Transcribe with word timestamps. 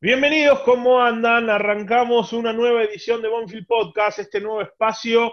Bienvenidos, 0.00 0.60
¿cómo 0.64 1.00
andan? 1.00 1.48
Arrancamos 1.48 2.32
una 2.32 2.52
nueva 2.52 2.82
edición 2.82 3.22
de 3.22 3.28
Bonfield 3.28 3.64
Podcast, 3.64 4.18
este 4.18 4.40
nuevo 4.40 4.60
espacio 4.60 5.32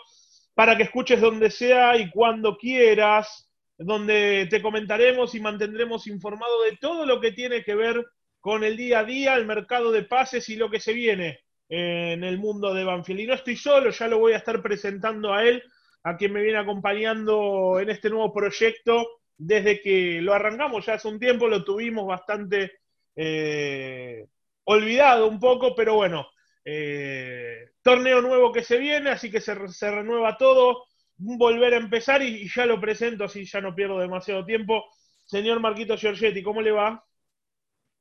para 0.54 0.78
que 0.78 0.84
escuches 0.84 1.20
donde 1.20 1.50
sea 1.50 1.98
y 1.98 2.12
cuando 2.12 2.58
quieras, 2.58 3.50
donde 3.76 4.46
te 4.52 4.62
comentaremos 4.62 5.34
y 5.34 5.40
mantendremos 5.40 6.06
informado 6.06 6.62
de 6.62 6.78
todo 6.78 7.08
lo 7.08 7.20
que 7.20 7.32
tiene 7.32 7.64
que 7.64 7.74
ver 7.74 8.06
con 8.40 8.64
el 8.64 8.78
día 8.78 9.00
a 9.00 9.04
día, 9.04 9.34
el 9.34 9.48
mercado 9.48 9.92
de 9.92 10.04
pases 10.04 10.48
y 10.50 10.56
lo 10.56 10.70
que 10.70 10.80
se 10.80 10.94
viene 10.94 11.40
en 11.70 12.24
el 12.24 12.38
mundo 12.38 12.72
de 12.76 12.84
Banfield. 12.84 13.22
Y 13.22 13.26
no 13.26 13.34
estoy 13.34 13.56
solo, 13.56 13.90
ya 13.90 14.08
lo 14.08 14.20
voy 14.20 14.34
a 14.34 14.38
estar 14.38 14.62
presentando 14.62 15.34
a 15.34 15.44
él, 15.44 15.64
a 16.04 16.18
quien 16.18 16.34
me 16.34 16.44
viene 16.44 16.60
acompañando 16.60 17.80
en 17.80 17.90
este 17.90 18.12
nuevo 18.12 18.32
proyecto 18.32 19.23
desde 19.46 19.82
que 19.82 20.22
lo 20.22 20.34
arrancamos 20.34 20.86
ya 20.86 20.94
hace 20.94 21.08
un 21.08 21.20
tiempo, 21.20 21.48
lo 21.48 21.64
tuvimos 21.64 22.08
bastante 22.08 22.72
eh, 23.16 24.26
olvidado 24.64 25.28
un 25.28 25.40
poco, 25.40 25.76
pero 25.76 25.96
bueno, 25.96 26.28
eh, 26.64 27.72
torneo 27.82 28.22
nuevo 28.22 28.54
que 28.54 28.64
se 28.64 28.78
viene, 28.78 29.10
así 29.10 29.30
que 29.30 29.42
se, 29.42 29.54
renueva 29.54 30.38
todo, 30.38 30.86
volver 31.18 31.74
a 31.74 31.78
empezar 31.78 32.22
y, 32.22 32.48
ya 32.48 32.66
lo 32.66 32.80
presento, 32.80 33.26
así 33.26 33.46
ya 33.46 33.60
no 33.60 33.76
pierdo 33.76 34.00
demasiado 34.00 34.46
tiempo. 34.46 34.86
Señor 35.26 35.60
Marquito 35.60 35.98
Giorgetti, 35.98 36.42
¿cómo 36.42 36.62
le 36.62 36.72
va? 36.72 37.04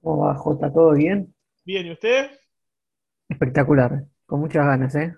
¿Cómo 0.01 0.25
va, 0.25 0.35
Jota? 0.37 0.73
¿Todo 0.73 0.93
bien? 0.93 1.35
Bien, 1.65 1.87
¿y 1.87 1.93
usted? 1.93 2.31
Espectacular, 3.29 4.05
con 4.27 4.41
muchas 4.41 4.65
ganas, 4.65 4.95
¿eh? 4.95 5.15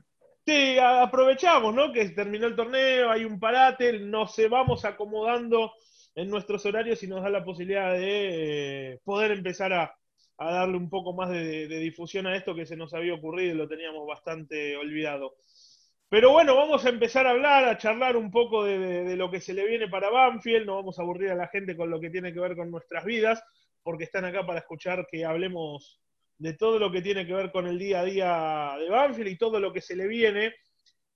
Sí, 0.46 0.79
aprovechamos, 0.79 1.74
¿no? 1.74 1.93
Que 1.93 2.10
terminó 2.10 2.46
el 2.46 2.56
torneo, 2.56 3.10
hay 3.10 3.24
un 3.24 3.38
parate, 3.38 3.98
nos 3.98 4.37
vamos 4.51 4.84
acomodando 4.84 5.73
en 6.14 6.30
nuestros 6.30 6.64
horarios 6.66 7.02
y 7.02 7.06
nos 7.06 7.23
da 7.23 7.30
la 7.30 7.45
posibilidad 7.45 7.92
de 7.92 8.92
eh, 8.92 9.00
poder 9.04 9.32
empezar 9.32 9.73
a, 9.73 9.96
darle 10.37 10.77
un 10.77 10.90
poco 10.90 11.12
más 11.12 11.30
de, 11.30 11.66
difusión 11.68 12.26
a 12.26 12.37
esto 12.37 12.54
que 12.54 12.66
se 12.66 12.76
nos 12.76 12.93
había 12.93 13.15
ocurrido 13.15 13.54
y 13.54 13.59
lo 13.59 13.68
teníamos 13.68 14.06
bastante 14.06 14.76
olvidado. 14.76 15.37
Pero 16.09 16.32
bueno, 16.32 16.54
vamos 16.54 16.84
a 16.84 16.90
empezar 16.90 17.26
a 17.26 17.30
hablar, 17.30 17.65
a 17.65 17.79
charlar 17.79 18.16
un 18.16 18.30
poco 18.30 18.65
de, 18.65 19.16
lo 19.16 19.30
que 19.30 19.40
se 19.40 19.54
le 19.54 19.66
viene 19.66 19.88
para 19.88 20.10
Banfield, 20.10 20.66
no 20.66 20.76
vamos 20.76 20.98
a 20.98 21.02
aburrir 21.02 21.30
a 21.30 21.34
la 21.34 21.48
gente 21.48 21.76
con 21.76 21.90
lo 21.90 22.01
que 22.01 22.10
tiene 22.10 22.32
que 22.32 22.40
ver 22.40 22.56
con 22.56 22.71
nuestras 22.71 23.04
vidas, 23.04 23.43
porque 23.82 24.04
están 24.04 24.24
acá 24.24 24.45
para 24.46 24.60
escuchar 24.60 25.06
que 25.10 25.24
hablemos 25.24 26.01
de 26.38 26.52
todo 26.54 26.78
lo 26.78 26.90
que 26.90 27.02
tiene 27.02 27.26
que 27.26 27.34
ver 27.34 27.51
con 27.51 27.66
el 27.66 27.78
día 27.78 28.01
a 28.01 28.04
día 28.04 28.76
de 28.78 28.90
Banfield 28.90 29.28
y 29.28 29.38
todo 29.38 29.60
lo 29.60 29.73
que 29.73 29.80
se 29.80 29.96
le 29.96 30.06
viene. 30.06 30.54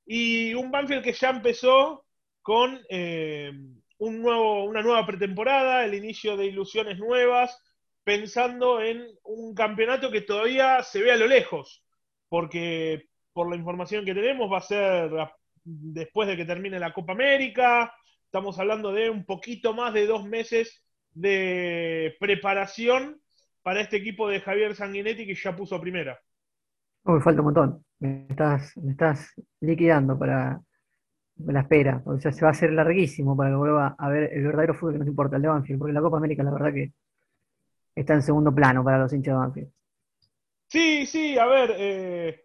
Y 0.06 0.54
un 0.54 0.70
Banfield 0.70 1.02
que 1.02 1.12
ya 1.12 1.30
empezó 1.30 2.06
con 2.40 2.80
eh, 2.88 3.52
un 3.98 4.22
nuevo, 4.22 4.64
una 4.64 4.82
nueva 4.82 5.06
pretemporada, 5.06 5.84
el 5.84 5.94
inicio 5.94 6.36
de 6.36 6.46
ilusiones 6.46 6.98
nuevas, 6.98 7.62
pensando 8.04 8.80
en 8.80 9.06
un 9.24 9.54
campeonato 9.54 10.10
que 10.10 10.22
todavía 10.22 10.82
se 10.82 11.02
ve 11.02 11.12
a 11.12 11.16
lo 11.16 11.26
lejos, 11.26 11.84
porque 12.28 13.08
por 13.32 13.50
la 13.50 13.56
información 13.56 14.04
que 14.04 14.14
tenemos 14.14 14.50
va 14.50 14.58
a 14.58 14.62
ser 14.62 15.10
después 15.64 16.28
de 16.28 16.36
que 16.36 16.44
termine 16.44 16.78
la 16.78 16.92
Copa 16.92 17.12
América, 17.12 17.92
estamos 18.24 18.58
hablando 18.58 18.92
de 18.92 19.10
un 19.10 19.24
poquito 19.24 19.74
más 19.74 19.92
de 19.92 20.06
dos 20.06 20.24
meses 20.24 20.82
de 21.12 22.16
preparación 22.20 23.20
para 23.62 23.80
este 23.80 23.96
equipo 23.96 24.28
de 24.28 24.40
Javier 24.40 24.74
Sanguinetti 24.74 25.26
que 25.26 25.34
ya 25.34 25.54
puso 25.54 25.80
primera. 25.80 26.18
me 27.04 27.20
falta 27.20 27.40
un 27.40 27.46
montón. 27.46 27.84
Me 27.98 28.26
estás, 28.30 28.76
me 28.76 28.92
estás 28.92 29.34
liquidando 29.60 30.18
para, 30.18 30.60
la 31.46 31.60
espera, 31.60 32.02
o 32.04 32.18
sea, 32.20 32.32
se 32.32 32.42
va 32.42 32.48
a 32.48 32.50
hacer 32.52 32.72
larguísimo 32.72 33.36
para 33.36 33.50
que 33.50 33.56
vuelva 33.56 33.94
a 33.98 34.08
ver 34.08 34.32
el 34.32 34.44
verdadero 34.44 34.74
fútbol 34.74 34.94
que 34.94 34.98
nos 35.00 35.08
importa, 35.08 35.36
el 35.36 35.42
de 35.42 35.48
Banfield, 35.48 35.78
porque 35.78 35.92
la 35.92 36.00
Copa 36.00 36.16
América 36.16 36.42
la 36.42 36.50
verdad 36.50 36.72
que 36.72 36.92
está 37.94 38.14
en 38.14 38.22
segundo 38.22 38.54
plano 38.54 38.84
para 38.84 38.98
los 38.98 39.12
hinchas 39.12 39.34
de 39.34 39.38
Banfield. 39.38 39.72
Sí, 40.68 41.06
sí, 41.06 41.38
a 41.38 41.46
ver, 41.46 41.74
eh, 41.78 42.42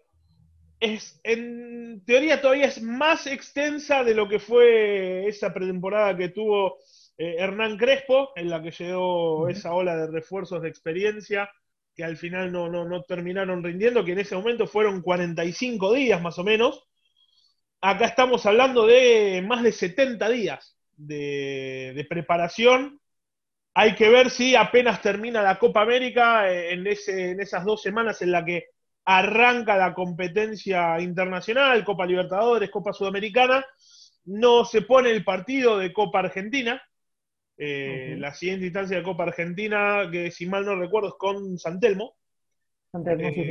es, 0.80 1.20
en 1.24 2.04
teoría 2.06 2.42
todavía 2.42 2.68
es 2.68 2.82
más 2.82 3.28
extensa 3.28 4.04
de 4.04 4.16
lo 4.16 4.28
que 4.30 4.40
fue 4.40 5.28
esa 5.28 5.54
pretemporada 5.54 6.16
que 6.16 6.30
tuvo 6.30 6.78
eh, 7.18 7.36
Hernán 7.38 7.78
Crespo, 7.78 8.30
en 8.36 8.50
la 8.50 8.62
que 8.62 8.72
llegó 8.72 9.50
esa 9.50 9.74
ola 9.74 9.96
de 9.96 10.08
refuerzos 10.08 10.62
de 10.62 10.70
experiencia 10.70 11.50
que 11.96 12.04
al 12.04 12.18
final 12.18 12.52
no, 12.52 12.70
no, 12.70 12.86
no 12.86 13.04
terminaron 13.04 13.64
rindiendo, 13.64 14.04
que 14.04 14.14
en 14.14 14.20
ese 14.20 14.36
momento 14.36 14.68
fueron 14.68 15.02
45 15.02 15.94
días 15.94 16.22
más 16.22 16.40
o 16.40 16.44
menos, 16.44 16.84
acá 17.84 18.06
estamos 18.06 18.46
hablando 18.46 18.88
de 18.88 19.44
más 19.46 19.62
de 19.62 19.74
70 19.74 20.30
días 20.30 20.78
de, 20.96 22.06
preparación. 22.10 23.00
Hay 23.74 23.96
que 23.96 24.10
ver 24.10 24.30
si 24.30 24.56
apenas 24.56 25.02
termina 25.02 25.42
la 25.42 25.60
Copa 25.60 25.82
América 25.82 26.50
eh, 26.50 26.74
en, 26.74 26.88
en 26.88 27.42
esas 27.42 27.66
dos 27.66 27.82
semanas 27.82 28.22
en 28.22 28.32
la 28.32 28.46
que 28.46 28.68
arranca 29.04 29.76
la 29.76 29.94
competencia 29.94 31.00
internacional, 31.02 31.84
Copa 31.84 32.06
Libertadores, 32.06 32.70
Copa 32.70 32.94
Sudamericana, 32.94 33.66
no 34.26 34.64
se 34.64 34.84
pone 34.84 35.12
el 35.12 35.26
partido 35.26 35.78
de 35.78 35.92
Copa 35.92 36.20
Argentina. 36.20 36.82
Eh, 37.58 38.16
la 38.18 38.34
siguiente 38.34 38.66
instancia 38.66 38.98
de 38.98 39.04
Copa 39.04 39.24
Argentina, 39.24 40.08
que 40.10 40.32
si 40.32 40.46
mal 40.46 40.66
no 40.66 40.78
recuerdo 40.78 41.10
es 41.10 41.16
con 41.18 41.58
Santelmo. 41.58 42.16
Santelmo, 42.94 43.30
sí, 43.34 43.42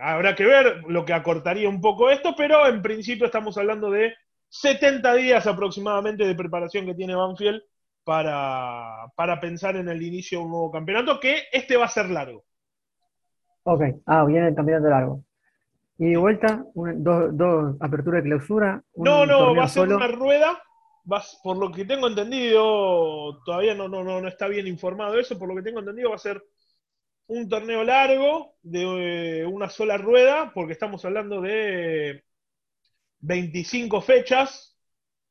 habrá 0.00 0.34
que 0.34 0.44
ver 0.44 0.82
lo 0.88 1.04
que 1.04 1.12
acortaría 1.12 1.68
un 1.68 1.80
poco 1.80 2.10
esto, 2.10 2.34
pero 2.36 2.66
en 2.66 2.82
principio 2.82 3.26
estamos 3.26 3.56
hablando 3.58 3.90
de 3.90 4.14
70 4.48 5.14
días 5.14 5.46
aproximadamente 5.46 6.26
de 6.26 6.34
preparación 6.34 6.86
que 6.86 6.94
tiene 6.94 7.14
Banfield 7.14 7.62
para, 8.04 9.10
pensar 9.40 9.76
en 9.76 9.88
el 9.88 10.02
inicio 10.02 10.38
de 10.38 10.44
un 10.44 10.50
nuevo 10.50 10.70
campeonato, 10.70 11.20
que 11.20 11.44
este 11.52 11.76
va 11.76 11.86
a 11.86 11.88
ser 11.88 12.10
largo. 12.10 12.44
Ok, 13.64 13.82
ah, 14.06 14.24
viene 14.24 14.48
el 14.48 14.54
campeonato 14.54 14.88
largo. 14.88 15.24
Y 15.98 16.10
de 16.10 16.16
vuelta, 16.16 16.64
dos, 16.74 17.36
dos 17.36 17.76
aperturas 17.80 18.22
de 18.22 18.28
clausura. 18.28 18.82
no, 18.96 19.24
no, 19.24 19.54
va 19.54 19.64
a 19.64 19.68
ser 19.68 19.88
una 19.88 20.08
rueda. 20.08 20.60
por 21.42 21.56
lo 21.56 21.70
que 21.70 21.84
tengo 21.84 22.08
entendido, 22.08 23.40
todavía 23.44 23.74
no, 23.74 23.88
no, 23.88 24.02
no 24.02 24.28
está 24.28 24.48
bien 24.48 24.66
informado 24.66 25.18
eso, 25.18 25.38
por 25.38 25.48
lo 25.48 25.54
que 25.54 25.62
tengo 25.62 25.80
entendido 25.80 26.10
va 26.10 26.16
a 26.16 26.18
ser 26.18 26.42
un 27.26 27.48
torneo 27.48 27.84
largo 27.84 28.54
de 28.62 29.40
eh, 29.40 29.46
una 29.46 29.68
sola 29.68 29.96
rueda, 29.96 30.52
porque 30.54 30.72
estamos 30.72 31.04
hablando 31.04 31.40
de 31.40 32.24
25 33.20 34.00
fechas 34.00 34.76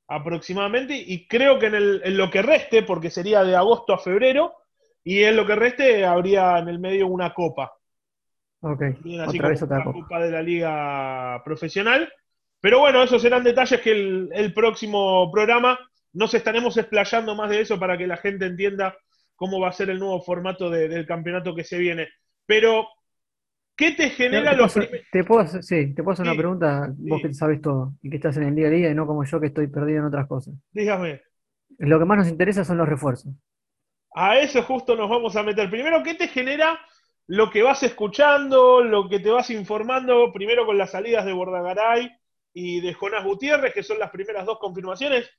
aproximadamente, 0.07 0.95
y 0.95 1.27
creo 1.27 1.57
que 1.57 1.67
en, 1.67 2.17
lo 2.17 2.29
que 2.29 2.41
reste, 2.41 2.83
porque 2.83 3.09
sería 3.09 3.43
de 3.43 3.55
agosto 3.55 3.93
a 3.93 3.99
febrero, 3.99 4.53
y 5.03 5.23
en 5.23 5.35
lo 5.35 5.45
que 5.45 5.55
reste 5.55 6.05
habría 6.05 6.59
en 6.59 6.67
el 6.67 6.79
medio 6.79 7.07
una 7.07 7.33
copa. 7.33 7.73
Ok, 8.61 8.83
otra 9.27 9.49
vez 9.49 9.63
otra 9.63 9.83
copa. 9.83 10.19
de 10.19 10.31
la 10.31 10.41
liga 10.41 11.41
profesional. 11.43 12.11
Pero 12.59 12.79
bueno, 12.79 13.01
esos 13.01 13.21
serán 13.21 13.43
detalles 13.43 13.81
que 13.81 13.91
el, 13.91 14.29
el 14.33 14.53
próximo 14.53 15.31
programa 15.31 15.79
nos 16.13 16.33
estaremos 16.33 16.77
explayando 16.77 17.33
más 17.33 17.49
de 17.49 17.61
eso 17.61 17.79
para 17.79 17.97
que 17.97 18.05
la 18.05 18.17
gente 18.17 18.45
entienda 18.45 18.95
cómo 19.41 19.59
va 19.59 19.69
a 19.69 19.73
ser 19.73 19.89
el 19.89 19.97
nuevo 19.97 20.21
formato 20.21 20.69
del 20.69 21.07
campeonato 21.07 21.55
que 21.55 21.63
se 21.63 21.79
viene. 21.79 22.09
Pero, 22.45 22.87
¿qué 23.75 23.93
te 23.93 24.11
genera 24.11 24.53
los 24.53 24.75
te 25.11 25.23
puedo 25.23 25.41
hacer, 25.41 25.63
Sí, 25.63 25.95
te 25.95 26.03
puedo 26.03 26.13
hacer 26.13 26.27
una 26.27 26.37
pregunta, 26.37 26.93
vos 26.95 27.23
que 27.23 27.33
sabes 27.33 27.59
todo 27.59 27.93
y 28.03 28.11
que 28.11 28.17
estás 28.17 28.37
en 28.37 28.43
el 28.43 28.53
día 28.53 28.67
a 28.67 28.69
día 28.69 28.91
y 28.91 28.93
no 28.93 29.07
como 29.07 29.23
yo 29.23 29.39
que 29.39 29.47
estoy 29.47 29.65
perdido 29.65 29.97
en 29.97 30.05
otras 30.05 30.27
cosas. 30.27 30.53
Dígame. 30.71 31.23
Lo 31.79 31.97
que 31.97 32.05
más 32.05 32.19
nos 32.19 32.27
interesa 32.27 32.63
son 32.63 32.77
los 32.77 32.87
refuerzos. 32.87 33.33
A 34.13 34.37
eso 34.37 34.61
justo 34.61 34.95
nos 34.95 35.09
vamos 35.09 35.35
a 35.35 35.41
meter. 35.41 35.71
Primero, 35.71 36.03
¿qué 36.03 36.13
te 36.13 36.27
genera 36.27 36.79
lo 37.25 37.49
que 37.49 37.63
vas 37.63 37.81
escuchando, 37.81 38.83
lo 38.83 39.09
que 39.09 39.21
te 39.21 39.31
vas 39.31 39.49
informando? 39.49 40.31
Primero 40.31 40.67
con 40.67 40.77
las 40.77 40.91
salidas 40.91 41.25
de 41.25 41.33
Bordagaray 41.33 42.11
y 42.53 42.79
de 42.81 42.93
Jonás 42.93 43.25
Gutiérrez, 43.25 43.73
que 43.73 43.81
son 43.81 43.97
las 43.97 44.11
primeras 44.11 44.45
dos 44.45 44.59
confirmaciones 44.59 45.31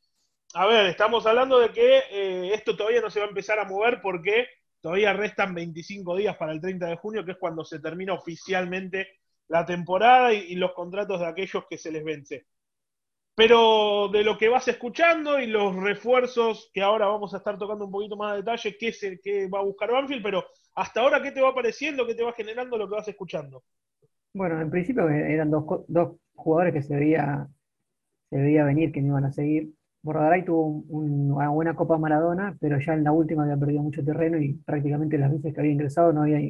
a 0.54 0.66
ver, 0.66 0.86
estamos 0.86 1.26
hablando 1.26 1.58
de 1.58 1.70
que 1.70 1.98
eh, 2.10 2.54
esto 2.54 2.76
todavía 2.76 3.00
no 3.00 3.10
se 3.10 3.20
va 3.20 3.26
a 3.26 3.28
empezar 3.28 3.58
a 3.58 3.64
mover 3.64 4.00
porque 4.02 4.46
todavía 4.80 5.12
restan 5.12 5.54
25 5.54 6.16
días 6.16 6.37
para 6.37 6.52
el 6.52 6.60
30 6.60 6.87
de 6.87 6.96
junio, 6.96 7.25
que 7.25 7.32
es 7.32 7.38
cuando 7.38 7.64
se 7.64 7.81
termina 7.81 8.14
oficialmente 8.14 9.08
la 9.49 9.64
temporada 9.64 10.32
y, 10.32 10.54
los 10.56 10.72
contratos 10.72 11.20
de 11.20 11.26
aquellos 11.26 11.64
que 11.69 11.78
se 11.78 11.90
les 11.90 12.04
vence. 12.04 12.46
Pero 13.34 14.08
de 14.08 14.25
lo 14.25 14.37
que 14.37 14.49
vas 14.49 14.69
escuchando 14.69 15.38
y 15.38 15.46
los 15.46 15.75
refuerzos 15.76 16.70
que 16.75 16.82
ahora 16.82 17.06
vamos 17.06 17.32
a 17.32 17.38
estar 17.38 17.58
tocando 17.58 17.87
un 17.87 17.90
poquito 17.90 18.16
más 18.16 18.32
de 18.32 18.38
detalle, 18.38 18.76
qué, 18.76 18.88
es 18.88 19.20
qué 19.22 19.49
va 19.49 19.60
a 19.60 19.64
buscar 19.64 19.90
Banfield, 19.90 20.22
pero 20.22 20.44
hasta 20.75 21.00
ahora, 21.00 21.22
¿qué 21.22 21.32
te 21.32 21.40
va 21.40 21.54
pareciendo, 21.54 22.06
qué 22.06 22.14
te 22.14 22.22
va 22.22 22.32
generando 22.32 22.76
lo 22.76 22.88
que 22.88 22.96
vas 22.96 23.08
escuchando? 23.08 23.62
Bueno, 24.34 24.60
en 24.60 24.70
principio 24.70 25.08
eran 25.08 25.50
dos, 25.50 25.64
dos 25.88 26.16
jugadores 26.34 26.75
que 26.75 26.82
se 26.82 26.94
veía, 26.94 27.46
se 28.31 28.37
veía 28.37 28.64
venir 28.64 28.93
que 28.93 29.00
no 29.00 29.08
iban 29.08 29.25
a 29.26 29.32
seguir. 29.32 29.72
Bordagaray 30.02 30.44
tuvo 30.44 30.84
una 30.88 31.49
buena 31.50 31.75
Copa 31.75 31.96
Maradona, 31.96 32.56
pero 32.60 32.78
ya 32.81 32.94
en 32.94 33.04
la 33.04 33.12
última 33.12 33.44
había 33.44 33.56
perdido 33.56 33.82
mucho 33.82 34.04
terreno 34.04 34.38
y 34.38 34.54
prácticamente 34.54 35.16
las 35.16 35.31
veces 35.31 35.54
que 35.54 35.60
había 35.60 35.72
ingresado 35.72 36.12
no 36.12 36.22
había 36.22 36.40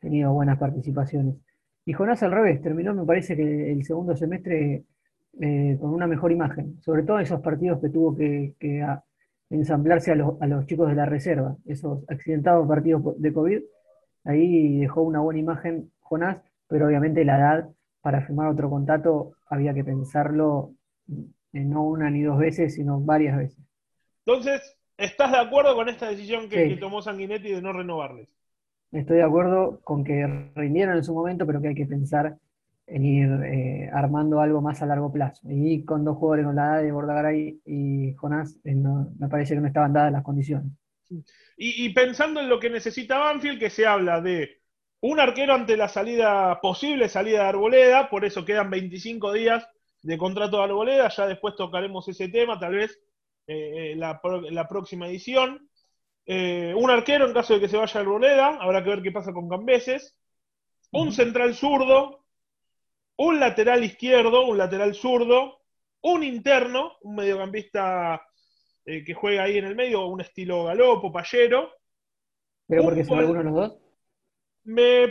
tenido 0.00 0.32
buenas 0.32 0.58
participaciones. 0.58 1.36
Y 1.84 1.92
Jonás 1.92 2.22
al 2.22 2.32
revés, 2.32 2.62
terminó 2.62 2.94
me 2.94 3.04
parece 3.04 3.36
que 3.36 3.72
el 3.72 3.84
segundo 3.84 4.16
semestre 4.16 4.84
eh, 5.40 5.76
con 5.80 5.90
una 5.90 6.06
mejor 6.06 6.32
imagen, 6.32 6.80
sobre 6.80 7.02
todo 7.02 7.18
esos 7.18 7.40
partidos 7.40 7.80
que 7.80 7.88
tuvo 7.90 8.16
que, 8.16 8.54
ensamblarse 9.50 10.12
a 10.12 10.46
los 10.46 10.66
chicos 10.66 10.88
de 10.88 10.94
la 10.94 11.06
reserva, 11.06 11.56
esos 11.66 12.04
accidentados 12.08 12.68
partidos 12.68 13.20
de 13.20 13.32
COVID. 13.32 13.60
Ahí 14.24 14.78
dejó 14.78 15.02
una 15.02 15.20
buena 15.20 15.40
imagen 15.40 15.90
Jonás, 16.00 16.38
pero 16.68 16.86
obviamente 16.86 17.24
la 17.24 17.38
edad 17.38 17.70
para 18.00 18.22
firmar 18.22 18.48
otro 18.48 18.70
contrato 18.70 19.32
había 19.48 19.74
que 19.74 19.84
pensarlo 19.84 20.74
eh, 21.52 21.60
no 21.60 21.84
una 21.84 22.10
ni 22.10 22.22
dos 22.22 22.38
veces, 22.38 22.74
sino 22.74 23.00
varias 23.00 23.36
veces. 23.36 23.58
Entonces, 24.24 24.76
¿estás 24.96 25.32
de 25.32 25.38
acuerdo 25.38 25.74
con 25.74 25.88
esta 25.88 26.08
decisión 26.08 26.48
que, 26.48 26.76
tomó 26.76 27.02
Sanguinetti 27.02 27.50
de 27.50 27.62
no 27.62 27.72
renovarles? 27.72 28.34
Estoy 28.92 29.18
de 29.18 29.22
acuerdo 29.22 29.80
con 29.82 30.04
que 30.04 30.50
rindieron 30.54 30.96
en 30.96 31.04
su 31.04 31.14
momento, 31.14 31.46
pero 31.46 31.60
que 31.60 31.68
hay 31.68 31.74
que 31.74 31.86
pensar 31.86 32.36
en 32.86 33.04
ir 33.04 33.28
eh, 33.44 33.90
armando 33.92 34.40
algo 34.40 34.60
más 34.60 34.82
a 34.82 34.86
largo 34.86 35.12
plazo. 35.12 35.46
Y 35.48 35.84
con 35.84 36.04
dos 36.04 36.16
jugadores 36.16 36.46
con 36.46 36.56
la 36.56 36.74
edad 36.74 36.82
de 36.82 36.92
Bordagaray 36.92 37.60
y 37.64 38.14
Jonás, 38.14 38.58
eh, 38.64 38.74
me 38.74 39.28
parece 39.28 39.54
que 39.54 39.60
no 39.60 39.68
estaban 39.68 39.92
dadas 39.92 40.12
las 40.12 40.24
condiciones. 40.24 40.72
Y, 41.56 41.84
y, 41.84 41.92
pensando 41.92 42.40
en 42.40 42.48
lo 42.48 42.60
que 42.60 42.70
necesita 42.70 43.18
Banfield, 43.18 43.58
que 43.58 43.70
se 43.70 43.86
habla 43.86 44.20
de 44.20 44.60
un 45.00 45.18
arquero 45.18 45.54
ante 45.54 45.76
la 45.76 45.88
salida, 45.88 46.60
posible 46.60 47.08
salida 47.08 47.42
de 47.42 47.48
Arboleda, 47.48 48.10
por 48.10 48.24
eso 48.24 48.44
quedan 48.44 48.70
25 48.70 49.32
días 49.32 49.68
de 50.02 50.18
contrato 50.18 50.56
de 50.56 50.64
Arboleda, 50.64 51.08
ya 51.08 51.26
después 51.26 51.54
tocaremos 51.56 52.06
ese 52.08 52.28
tema, 52.28 52.58
tal 52.58 52.74
vez 52.74 52.98
eh, 53.46 53.92
eh, 53.92 53.96
la, 53.96 54.68
próxima 54.68 55.08
edición. 55.08 55.68
Eh, 56.26 56.72
un 56.76 56.90
arquero 56.90 57.26
en 57.26 57.34
caso 57.34 57.54
de 57.54 57.60
que 57.60 57.68
se 57.68 57.76
vaya 57.76 58.00
Arboleda, 58.00 58.58
habrá 58.60 58.82
que 58.82 58.90
ver 58.90 59.02
qué 59.02 59.12
pasa 59.12 59.32
con 59.32 59.48
Cambeses. 59.48 60.16
Un 60.92 61.12
central 61.12 61.54
zurdo, 61.54 62.24
un 63.16 63.38
lateral 63.38 63.84
izquierdo, 63.84 64.46
un 64.46 64.58
lateral 64.58 64.94
zurdo, 64.94 65.60
un 66.02 66.24
interno, 66.24 66.96
un 67.02 67.16
mediocampista 67.16 68.26
que 68.84 69.14
juega 69.14 69.44
ahí 69.44 69.58
en 69.58 69.66
el 69.66 69.76
medio, 69.76 70.06
un 70.06 70.20
estilo 70.20 70.64
galopo, 70.64 71.12
payero. 71.12 71.70
¿Pero 72.66 72.82
porque 72.82 73.04
son 73.04 73.20
algunos 73.20 73.44
de 73.44 73.50
los 73.50 73.54
dos? 73.54 73.79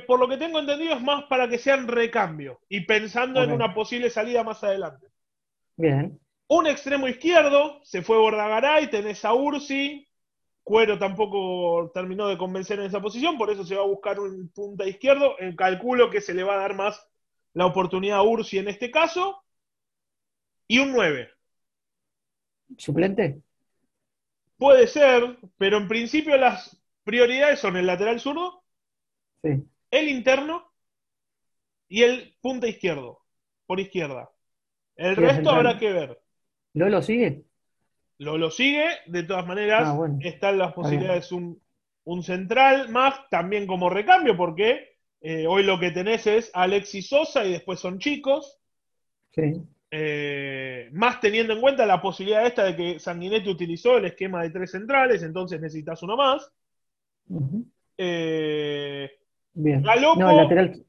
Por 0.07 0.19
lo 0.19 0.27
que 0.27 0.37
tengo 0.37 0.59
entendido, 0.59 0.93
es 0.95 1.01
más 1.01 1.23
para 1.25 1.47
que 1.47 1.57
sean 1.57 1.87
recambio 1.87 2.59
y 2.69 2.81
pensando 2.81 3.43
en 3.43 3.51
una 3.51 3.73
posible 3.73 4.09
salida 4.09 4.43
más 4.43 4.63
adelante. 4.63 5.07
Bien. 5.75 6.19
Un 6.47 6.67
extremo 6.67 7.07
izquierdo, 7.07 7.79
se 7.83 8.01
fue 8.01 8.17
Bordagaray, 8.17 8.89
tenés 8.89 9.23
a 9.23 9.33
Ursi, 9.33 10.07
Cuero 10.63 10.99
tampoco 10.99 11.89
terminó 11.93 12.27
de 12.27 12.37
convencer 12.37 12.79
en 12.79 12.85
esa 12.85 13.01
posición, 13.01 13.37
por 13.37 13.49
eso 13.49 13.63
se 13.63 13.75
va 13.75 13.81
a 13.81 13.87
buscar 13.87 14.19
un 14.19 14.49
punta 14.49 14.85
izquierdo. 14.85 15.35
En 15.39 15.55
calculo 15.55 16.09
que 16.11 16.21
se 16.21 16.33
le 16.33 16.43
va 16.43 16.53
a 16.53 16.59
dar 16.59 16.75
más 16.75 17.07
la 17.53 17.65
oportunidad 17.65 18.19
a 18.19 18.23
Ursi 18.23 18.59
en 18.59 18.67
este 18.67 18.91
caso. 18.91 19.43
Y 20.67 20.77
un 20.77 20.91
9. 20.91 21.29
¿Suplente? 22.77 23.41
Puede 24.57 24.85
ser, 24.87 25.39
pero 25.57 25.77
en 25.77 25.87
principio 25.87 26.37
las 26.37 26.79
prioridades 27.03 27.59
son 27.59 27.75
el 27.75 27.87
lateral 27.87 28.19
zurdo 28.19 28.58
el 29.43 30.09
interno 30.09 30.71
y 31.87 32.03
el 32.03 32.35
punta 32.41 32.67
izquierdo, 32.67 33.21
por 33.65 33.79
izquierda. 33.79 34.29
El 34.95 35.15
resto 35.15 35.49
habrá 35.49 35.77
que 35.77 35.91
ver. 35.91 36.21
¿Lolo 36.73 37.01
sigue? 37.01 37.43
Lolo 38.17 38.51
sigue, 38.51 38.85
de 39.07 39.23
todas 39.23 39.47
maneras, 39.47 39.87
ah, 39.87 40.09
están 40.19 40.57
las 40.57 40.73
posibilidades 40.73 41.31
un, 41.31 41.61
un, 42.03 42.21
central 42.21 42.89
más, 42.89 43.29
también 43.29 43.65
como 43.65 43.89
recambio, 43.89 44.35
porque 44.35 44.97
eh, 45.21 45.47
hoy 45.47 45.63
lo 45.63 45.79
que 45.79 45.91
tenés 45.91 46.27
es 46.27 46.51
Alexis 46.53 47.07
Sosa 47.07 47.45
y 47.45 47.51
después 47.53 47.79
son 47.79 47.97
chicos. 47.97 48.59
Sí. 49.31 49.61
Eh, 49.91 50.89
más 50.91 51.19
teniendo 51.19 51.53
en 51.53 51.61
cuenta 51.61 51.85
la 51.85 52.01
posibilidad 52.01 52.45
esta 52.45 52.65
de 52.65 52.75
que 52.75 52.99
Sanguinetti 52.99 53.49
utilizó 53.49 53.97
el 53.97 54.05
esquema 54.05 54.43
de 54.43 54.51
tres 54.51 54.71
centrales, 54.71 55.23
entonces 55.23 55.59
necesitas 55.59 56.03
uno 56.03 56.17
más. 56.17 56.51
eh, 57.97 59.18
Bien. 59.61 59.81
no, 59.81 60.29
el 60.29 60.37
lateral, 60.37 60.85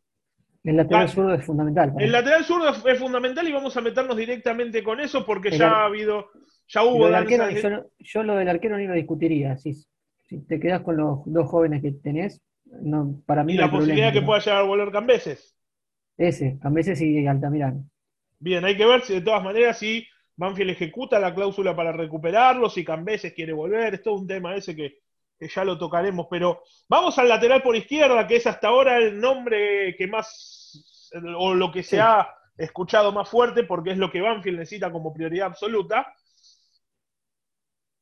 el 0.63 0.77
lateral 0.77 1.09
zurdo 1.09 1.35
es 1.35 1.45
fundamental. 1.45 1.93
El 1.99 2.13
lateral 2.13 2.45
zurdo 2.45 2.69
es, 2.69 2.99
fundamental 2.99 3.49
y 3.49 3.53
vamos 3.53 3.77
a 3.77 3.81
meternos 3.81 4.17
directamente 4.17 4.85
con 4.85 5.01
eso 5.01 5.27
porque 5.27 5.51
ya 5.51 5.71
ha 5.71 5.85
habido, 5.87 6.31
ya 6.69 6.85
hubo. 6.85 7.09
yo, 7.99 8.23
lo 8.23 8.37
del 8.37 8.49
arquero 8.49 8.79
ni 8.79 8.87
lo 8.87 8.95
discutiría. 8.95 9.57
Si, 9.57 9.75
si 9.75 10.47
te 10.47 10.61
quedas 10.61 10.83
con 10.83 10.97
los 10.97 11.23
dos 11.27 11.49
jóvenes 11.49 11.83
que 11.83 11.91
tenés, 11.93 12.41
no, 12.65 13.21
para 13.27 13.43
mí. 13.43 13.55
¿Y 13.55 13.57
la 13.57 13.71
posibilidad 13.71 14.13
de 14.13 14.21
que 14.21 14.25
pueda 14.25 14.39
llegar 14.39 14.61
a 14.61 14.67
volver 14.67 14.93
Cambeses? 14.93 15.57
Ese, 16.17 16.57
Cambeses 16.61 17.01
y 17.01 17.27
Altamirano. 17.27 17.85
Bien, 18.39 18.65
hay 18.65 18.77
que 18.77 18.87
ver 18.87 19.03
si 19.03 19.15
de 19.15 19.23
todas 19.23 19.43
maneras 19.43 19.79
si 19.79 20.07
Banfield 20.37 20.71
ejecuta 20.71 21.19
la 21.19 21.35
cláusula 21.35 21.75
para 21.75 21.91
recuperarlo, 21.91 22.71
si 22.71 22.85
Cambeses 22.85 23.33
quiere 23.33 23.53
volver, 23.53 23.95
es 23.95 24.03
todo 24.03 24.15
un 24.15 24.29
tema 24.29 24.55
ese 24.55 24.77
que, 24.77 24.99
que 25.41 25.49
ya 25.49 25.65
lo 25.65 25.79
tocaremos, 25.79 26.27
pero 26.29 26.63
vamos 26.87 27.19
al 27.19 27.29
lateral 27.29 27.63
por 27.63 27.75
izquierda, 27.75 28.27
que 28.27 28.37
es 28.37 28.47
hasta 28.47 28.69
ahora 28.69 28.99
el 28.99 29.19
nombre 29.19 29.97
que 29.97 30.07
más, 30.07 31.11
o 31.39 31.55
lo 31.55 31.73
que 31.73 31.83
se 31.83 31.99
ha 31.99 32.29
escuchado 32.59 33.11
más 33.11 33.27
fuerte, 33.27 33.65
porque 33.65 33.93
es 33.93 33.97
lo 33.97 34.11
que 34.11 34.21
Banfield 34.21 34.59
necesita 34.59 34.93
como 34.93 35.15
prioridad 35.15 35.47
absoluta. 35.47 36.15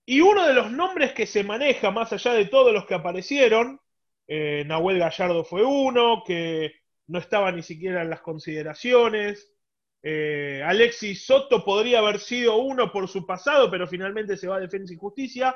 Y 0.04 0.20
uno 0.20 0.48
de 0.48 0.54
los 0.54 0.72
nombres 0.72 1.12
que 1.12 1.26
se 1.26 1.44
maneja, 1.44 1.92
más 1.92 2.12
allá 2.12 2.32
de 2.32 2.46
todos 2.46 2.72
los 2.72 2.86
que 2.86 2.94
aparecieron, 2.94 3.80
eh, 4.26 4.64
Nahuel 4.66 4.98
Gallardo 4.98 5.44
fue 5.44 5.64
uno, 5.64 6.24
que 6.26 6.72
no 7.06 7.20
estaba 7.20 7.52
ni 7.52 7.62
siquiera 7.62 8.02
en 8.02 8.10
las 8.10 8.20
consideraciones. 8.20 9.54
Eh, 10.02 10.60
Alexis 10.66 11.24
Soto 11.24 11.64
podría 11.64 12.00
haber 12.00 12.18
sido 12.18 12.56
uno 12.56 12.90
por 12.90 13.06
su 13.06 13.24
pasado, 13.24 13.70
pero 13.70 13.86
finalmente 13.86 14.36
se 14.36 14.48
va 14.48 14.56
a 14.56 14.60
Defensa 14.60 14.92
y 14.92 14.96
Justicia. 14.96 15.54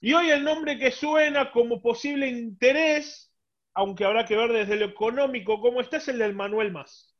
Y 0.00 0.12
hoy 0.12 0.30
el 0.30 0.44
nombre 0.44 0.78
que 0.78 0.90
suena 0.90 1.50
como 1.50 1.82
posible 1.82 2.28
interés, 2.28 3.32
aunque 3.74 4.04
habrá 4.04 4.24
que 4.24 4.36
ver 4.36 4.52
desde 4.52 4.76
lo 4.76 4.86
económico 4.86 5.60
cómo 5.60 5.80
está, 5.80 5.98
es 5.98 6.08
el 6.08 6.18
del 6.18 6.34
Manuel 6.34 6.72
Más. 6.72 7.14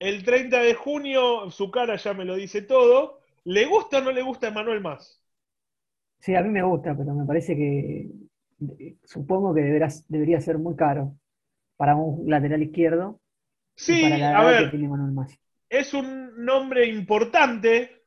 El 0.00 0.24
30 0.24 0.60
de 0.62 0.74
junio, 0.74 1.48
su 1.52 1.70
cara 1.70 1.94
ya 1.96 2.12
me 2.12 2.24
lo 2.24 2.34
dice 2.34 2.62
todo. 2.62 3.20
¿Le 3.44 3.66
gusta 3.66 3.98
o 3.98 4.00
no 4.00 4.10
le 4.10 4.22
gusta 4.22 4.48
a 4.48 4.50
Manuel 4.50 4.80
Más? 4.80 5.22
Sí, 6.18 6.34
a 6.34 6.42
mí 6.42 6.50
me 6.50 6.62
gusta, 6.62 6.96
pero 6.96 7.14
me 7.14 7.24
parece 7.24 7.56
que 7.56 8.10
supongo 9.04 9.54
que 9.54 9.62
debería 10.08 10.40
ser 10.40 10.58
muy 10.58 10.76
caro 10.76 11.14
para 11.76 11.96
un 11.96 12.28
lateral 12.28 12.62
izquierdo. 12.62 13.20
Sí, 13.76 14.20
a 14.20 14.44
ver, 14.44 14.72
es 15.70 15.94
un 15.94 16.44
nombre 16.44 16.86
importante, 16.86 17.99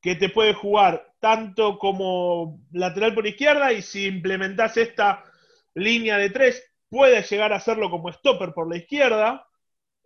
que 0.00 0.14
te 0.14 0.28
puede 0.28 0.54
jugar 0.54 1.14
tanto 1.20 1.78
como 1.78 2.60
lateral 2.72 3.14
por 3.14 3.26
izquierda 3.26 3.72
y 3.72 3.82
si 3.82 4.06
implementas 4.06 4.76
esta 4.76 5.24
línea 5.74 6.16
de 6.18 6.30
tres, 6.30 6.62
puede 6.88 7.22
llegar 7.22 7.52
a 7.52 7.56
hacerlo 7.56 7.90
como 7.90 8.12
stopper 8.12 8.52
por 8.52 8.68
la 8.70 8.76
izquierda. 8.76 9.46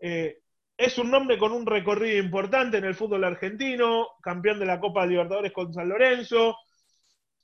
Eh, 0.00 0.38
es 0.76 0.99
un 0.99 1.11
nombre 1.11 1.38
con 1.38 1.52
un 1.52 1.66
recorrido 1.66 2.19
importante 2.19 2.78
en 2.78 2.85
el 2.85 2.95
fútbol 2.95 3.25
argentino, 3.25 4.09
campeón 4.23 4.59
de 4.59 4.66
la 4.66 4.81
Copa 4.81 5.07
Libertadores 5.07 5.52
con 5.52 5.73
San 5.73 5.88
Lorenzo, 5.88 6.57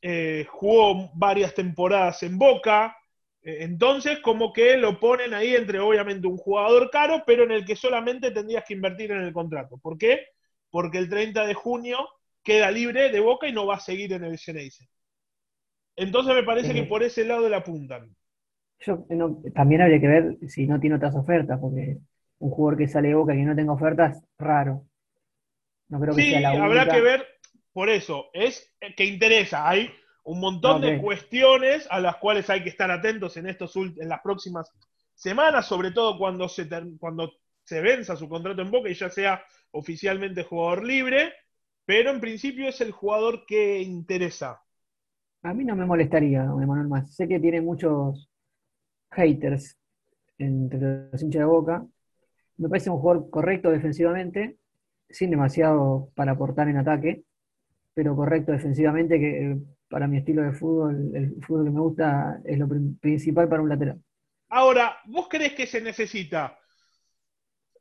eh, 0.01 0.47
jugó 0.49 1.11
varias 1.15 1.55
temporadas 1.55 2.23
en 2.23 2.39
Boca, 2.39 2.97
eh, 3.43 3.59
entonces 3.61 4.21
como 4.21 4.53
que 4.53 4.77
lo 4.77 4.99
ponen 4.99 5.35
ahí 5.35 5.55
entre 5.55 5.79
obviamente 5.79 6.27
un 6.27 6.37
jugador 6.37 6.91
caro, 6.91 7.23
pero 7.27 7.45
en 7.45 7.53
el 7.53 7.65
que 7.65 7.77
solamente 7.77 8.31
tendrías 8.31 8.65
que 8.65 8.75
invertir 8.75 9.13
en 9.13 9.23
el 9.23 9.33
contrato. 9.33 9.79
¿Por 9.79 9.99
qué? 9.99 10.27
Porque 10.71 10.99
el 10.99 11.09
30 11.09 11.47
de 11.47 11.55
junio 11.55 12.09
queda 12.43 12.71
libre 12.71 13.11
de 13.11 13.21
Boca 13.21 13.49
y 13.49 13.53
no 13.53 13.67
va 13.67 13.77
a 13.77 13.81
seguir 13.81 14.13
en 14.13 14.25
el 14.25 14.39
Geneise. 14.39 14.89
Entonces 15.97 16.35
me 16.35 16.45
parece 16.45 16.73
que 16.73 16.85
por 16.85 17.03
ese 17.03 17.25
lado 17.25 17.49
la 17.49 17.59
apuntan. 17.59 18.15
Yo, 18.81 19.05
también 19.55 19.83
habría 19.83 20.01
que 20.01 20.07
ver 20.07 20.39
si 20.47 20.67
no 20.67 20.79
tiene 20.79 20.97
otras 20.97 21.15
ofertas, 21.17 21.59
porque 21.61 21.99
un 22.39 22.51
jugador 22.51 22.79
que 22.79 22.87
sale 22.87 23.09
de 23.09 23.15
Boca 23.15 23.35
y 23.35 23.39
que 23.39 23.45
no 23.45 23.57
tenga 23.57 23.73
ofertas, 23.73 24.23
raro. 24.39 24.85
No 25.89 26.01
creo 26.01 26.15
que 26.15 26.23
sea 26.23 26.41
la 26.41 26.51
única. 26.51 26.65
Habrá 26.65 26.89
que 26.89 27.01
ver, 27.01 27.27
por 27.73 27.89
eso, 27.89 28.31
es 28.33 28.73
que 28.97 29.05
interesa. 29.05 29.69
Hay 29.69 29.91
un 30.23 30.41
montón 30.41 30.81
de 30.83 31.01
cuestiones 31.01 31.89
a 31.91 31.99
las 32.01 32.17
cuales 32.17 32.49
hay 32.51 32.63
que 32.63 32.69
estar 32.69 32.91
atentos 32.91 33.37
en, 33.37 33.49
estos, 33.49 33.75
en 33.77 34.09
las 34.09 34.21
próximas 34.21 34.71
semanas, 35.15 35.67
sobre 35.67 35.91
todo 35.91 36.17
cuando 36.17 36.49
se, 36.49 36.69
cuando 37.01 37.33
se 37.65 37.81
venza 37.81 38.15
su 38.15 38.29
contrato 38.29 38.63
en 38.63 38.71
Boca 38.71 38.89
y 38.89 38.95
ya 38.95 39.11
sea 39.11 39.43
oficialmente 39.73 40.45
jugador 40.45 40.85
libre 40.85 41.33
pero 41.89 42.11
en 42.11 42.21
principio 42.21 42.69
es 42.69 42.83
el 42.83 42.93
jugador 42.93 43.47
que 43.47 43.81
interesa. 43.81 44.61
A 45.41 45.55
mí 45.55 45.65
no 45.65 45.75
me 45.75 45.87
molestaría, 45.87 46.43
Emanuel 46.43 46.87
Más. 46.87 47.15
Sé 47.15 47.27
que 47.27 47.41
tiene 47.41 47.63
muchos 47.63 48.29
haters 49.11 49.79
entre 50.37 51.09
los 51.11 51.23
hinchas 51.23 51.41
de 51.41 51.47
boca. 51.47 51.87
Me 52.59 52.69
parece 52.69 52.91
un 52.91 52.99
jugador 52.99 53.31
correcto 53.31 53.71
defensivamente, 53.71 54.59
sin 55.09 55.31
demasiado 55.31 56.11
para 56.15 56.33
aportar 56.33 56.69
en 56.69 56.77
ataque, 56.77 57.23
pero 57.95 58.15
correcto 58.15 58.53
defensivamente, 58.53 59.19
que 59.19 59.53
eh, 59.53 59.59
para 59.89 60.07
mi 60.07 60.19
estilo 60.19 60.43
de 60.43 60.53
fútbol, 60.53 61.11
el 61.15 61.43
fútbol 61.43 61.65
que 61.65 61.71
me 61.71 61.81
gusta 61.81 62.43
es 62.45 62.59
lo 62.59 62.69
principal 63.01 63.49
para 63.49 63.63
un 63.63 63.71
lateral. 63.71 63.99
Ahora, 64.51 64.99
¿vos 65.07 65.27
crees 65.31 65.55
que 65.55 65.67
se 65.67 65.81
necesita, 65.81 66.59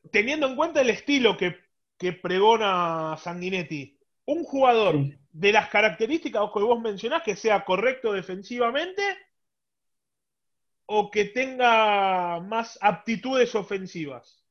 teniendo 0.10 0.48
en 0.48 0.56
cuenta 0.56 0.80
el 0.80 0.92
estilo 0.92 1.36
que, 1.36 1.58
que 1.98 2.14
pregona 2.14 3.18
Sanguinetti, 3.18 3.97
un 4.28 4.44
jugador 4.44 4.96
de 5.32 5.52
las 5.52 5.70
características 5.70 6.50
que 6.54 6.60
vos 6.60 6.82
mencionás, 6.82 7.24
que 7.24 7.36
sea 7.36 7.64
correcto 7.64 8.14
defensivamente 8.14 9.02
o 10.86 11.10
que 11.10 11.26
tenga 11.26 12.40
más 12.42 12.78
aptitudes 12.82 13.56
ofensivas? 13.56 14.44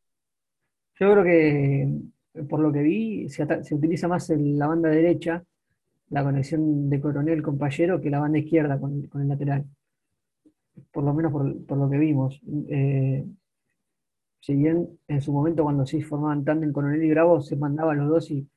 Yo 0.98 1.12
creo 1.12 1.24
que, 1.24 2.44
por 2.48 2.60
lo 2.60 2.72
que 2.72 2.80
vi, 2.80 3.28
se, 3.28 3.44
utiliza 3.74 4.08
más 4.08 4.30
en 4.30 4.58
la 4.58 4.66
banda 4.66 4.88
derecha, 4.88 5.44
la 6.08 6.24
conexión 6.24 6.88
de 6.88 7.00
Coronel 7.00 7.42
con 7.42 7.58
que 7.58 8.10
la 8.10 8.20
banda 8.20 8.38
izquierda 8.38 8.80
con, 8.80 9.08
el 9.14 9.28
lateral. 9.28 9.66
Por 10.90 11.04
lo 11.04 11.12
menos 11.12 11.32
por, 11.32 11.76
lo 11.76 11.90
que 11.90 11.98
vimos. 11.98 12.40
Eh, 12.68 13.26
si 14.40 14.54
bien 14.54 14.98
en 15.08 15.20
su 15.20 15.32
momento 15.32 15.64
cuando 15.64 15.84
se 15.84 16.02
formaban 16.02 16.44
en 16.62 16.72
Coronel 16.72 17.02
y 17.02 17.10
Bravo, 17.10 17.40
se 17.40 17.56
mandaban 17.56 17.98
los 17.98 18.08
dos 18.08 18.30
y, 18.30 18.48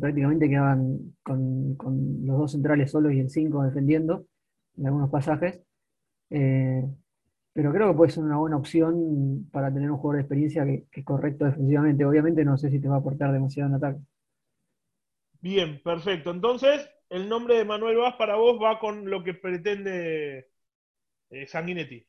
prácticamente 0.00 0.48
quedaban 0.48 1.14
con, 1.22 1.76
los 2.24 2.38
dos 2.38 2.52
centrales 2.52 2.90
solos 2.90 3.12
y 3.12 3.20
el 3.20 3.30
5 3.30 3.64
defendiendo 3.64 4.26
en 4.76 4.86
algunos 4.86 5.10
pasajes. 5.10 5.60
Eh, 6.30 6.84
pero 7.52 7.72
creo 7.72 7.88
que 7.88 7.96
puede 7.96 8.10
ser 8.10 8.24
una 8.24 8.38
buena 8.38 8.56
opción 8.56 9.48
para 9.52 9.72
tener 9.72 9.90
un 9.90 9.98
jugador 9.98 10.16
de 10.16 10.22
experiencia 10.22 10.64
que, 10.64 10.86
es 10.90 11.04
correcto 11.04 11.44
defensivamente. 11.44 12.04
Obviamente 12.04 12.44
no 12.44 12.56
sé 12.56 12.70
si 12.70 12.80
te 12.80 12.88
va 12.88 12.96
a 12.96 12.98
aportar 12.98 13.32
demasiado 13.32 13.68
en 13.68 13.76
ataque. 13.76 14.00
Bien, 15.40 15.82
perfecto. 15.82 16.30
Entonces, 16.30 16.88
el 17.10 17.28
nombre 17.28 17.56
de 17.56 17.64
Manuel 17.64 17.98
Vaz 17.98 18.14
para 18.16 18.36
vos 18.36 18.58
va 18.62 18.78
con 18.78 19.10
lo 19.10 19.22
que 19.22 19.34
pretende 19.34 20.50
eh, 21.30 21.46
Sanguinetti. 21.46 22.06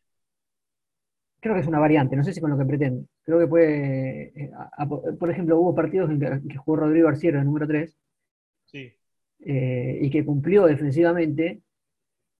Creo 1.43 1.55
que 1.55 1.61
es 1.61 1.67
una 1.67 1.79
variante, 1.79 2.15
no 2.15 2.23
sé 2.23 2.31
si 2.31 2.39
con 2.39 2.51
lo 2.51 2.57
que 2.57 2.63
pretende. 2.63 3.05
Creo 3.23 3.37
que 3.37 3.47
puede. 3.47 4.31
Eh, 4.33 4.51
por 5.19 5.29
ejemplo, 5.29 5.59
hubo 5.59 5.75
partidos 5.75 6.09
en 6.09 6.47
que, 6.47 6.55
jugó 6.55 6.77
Rodrigo 6.77 7.09
Arciero, 7.09 7.37
el 7.37 7.43
número 7.43 7.67
3, 7.67 7.99
sí. 8.63 8.93
y 9.39 10.09
que 10.09 10.23
cumplió 10.23 10.65
defensivamente, 10.65 11.61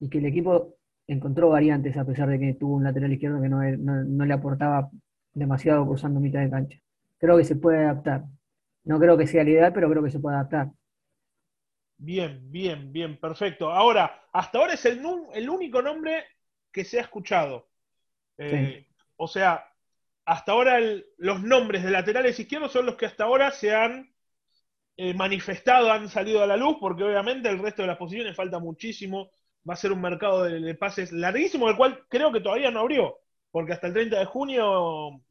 y 0.00 0.08
que 0.08 0.16
el 0.16 0.24
equipo 0.24 0.78
encontró 1.06 1.50
variantes 1.50 1.98
a 1.98 2.06
pesar 2.06 2.30
de 2.30 2.38
que 2.38 2.54
tuvo 2.54 2.76
un 2.76 2.84
lateral 2.84 3.12
izquierdo 3.12 3.42
que 3.42 3.50
no, 3.50 4.24
le 4.24 4.32
aportaba 4.32 4.88
demasiado 5.34 5.86
cruzando 5.86 6.18
mitad 6.18 6.40
de 6.40 6.48
cancha. 6.48 6.78
Creo 7.18 7.36
que 7.36 7.44
se 7.44 7.56
puede 7.56 7.84
adaptar. 7.84 8.24
No 8.84 8.98
creo 8.98 9.18
que 9.18 9.26
sea 9.26 9.44
la 9.44 9.50
ideal, 9.50 9.72
pero 9.74 9.90
creo 9.90 10.02
que 10.02 10.10
se 10.10 10.18
puede 10.18 10.36
adaptar. 10.36 10.70
Bien, 11.98 12.40
bien, 12.50 12.90
bien, 12.90 13.18
perfecto. 13.18 13.70
Ahora, 13.70 14.24
hasta 14.32 14.58
ahora 14.58 14.72
es 14.72 14.84
el, 14.86 15.02
el 15.34 15.50
único 15.50 15.82
nombre 15.82 16.24
que 16.72 16.84
se 16.86 16.98
ha 16.98 17.02
escuchado. 17.02 17.68
Eh, 18.36 18.86
o 19.16 19.28
sea, 19.28 19.64
hasta 20.24 20.52
ahora 20.52 20.78
los 21.18 21.42
nombres 21.42 21.82
de 21.82 21.90
laterales 21.90 22.38
izquierdos 22.38 22.72
son 22.72 22.86
los 22.86 22.96
que 22.96 23.06
hasta 23.06 23.24
ahora 23.24 23.50
se 23.50 23.74
han 23.74 24.14
eh, 24.96 25.12
manifestado, 25.14 25.92
han 25.92 26.08
salido 26.08 26.42
a 26.42 26.46
la 26.46 26.56
luz, 26.56 26.76
porque 26.80 27.04
obviamente 27.04 27.48
el 27.48 27.58
resto 27.58 27.82
de 27.82 27.88
las 27.88 27.98
posiciones 27.98 28.36
falta 28.36 28.58
muchísimo 28.58 29.30
va 29.68 29.74
a 29.74 29.78
ser 29.78 29.92
un 29.92 30.00
mercado 30.00 30.44
de, 30.44 30.74
pases 30.74 31.10
larguísimo, 31.12 31.68
el 31.68 31.76
cual 31.76 32.06
creo 32.08 32.30
que 32.32 32.40
todavía 32.40 32.70
no 32.70 32.80
abrió, 32.80 33.18
porque 33.50 33.72
hasta 33.72 33.86
el 33.86 33.94
30 33.94 34.18
de 34.18 34.24
junio 34.26 35.22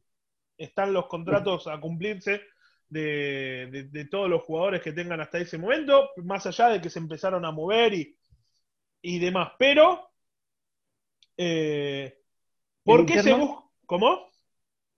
están 0.57 0.91
los 0.93 1.07
contratos 1.07 1.67
a 1.67 1.79
cumplirse 1.79 2.41
de, 2.89 4.07
todos 4.09 4.29
los 4.29 4.43
jugadores 4.43 4.81
que 4.81 4.91
tengan 4.91 5.21
hasta 5.21 5.39
ese 5.39 5.57
momento, 5.57 6.09
más 6.17 6.45
allá 6.45 6.69
de 6.69 6.81
que 6.81 6.89
se 6.89 6.99
empezaron 6.99 7.45
a 7.45 7.51
mover 7.51 7.93
y, 9.01 9.19
demás. 9.19 9.53
Pero, 9.57 10.11
eh, 11.37 12.19
¿por 12.83 13.05
qué 13.05 13.21
se 13.21 13.33
busca? 13.33 13.62
¿Cómo? 13.85 14.29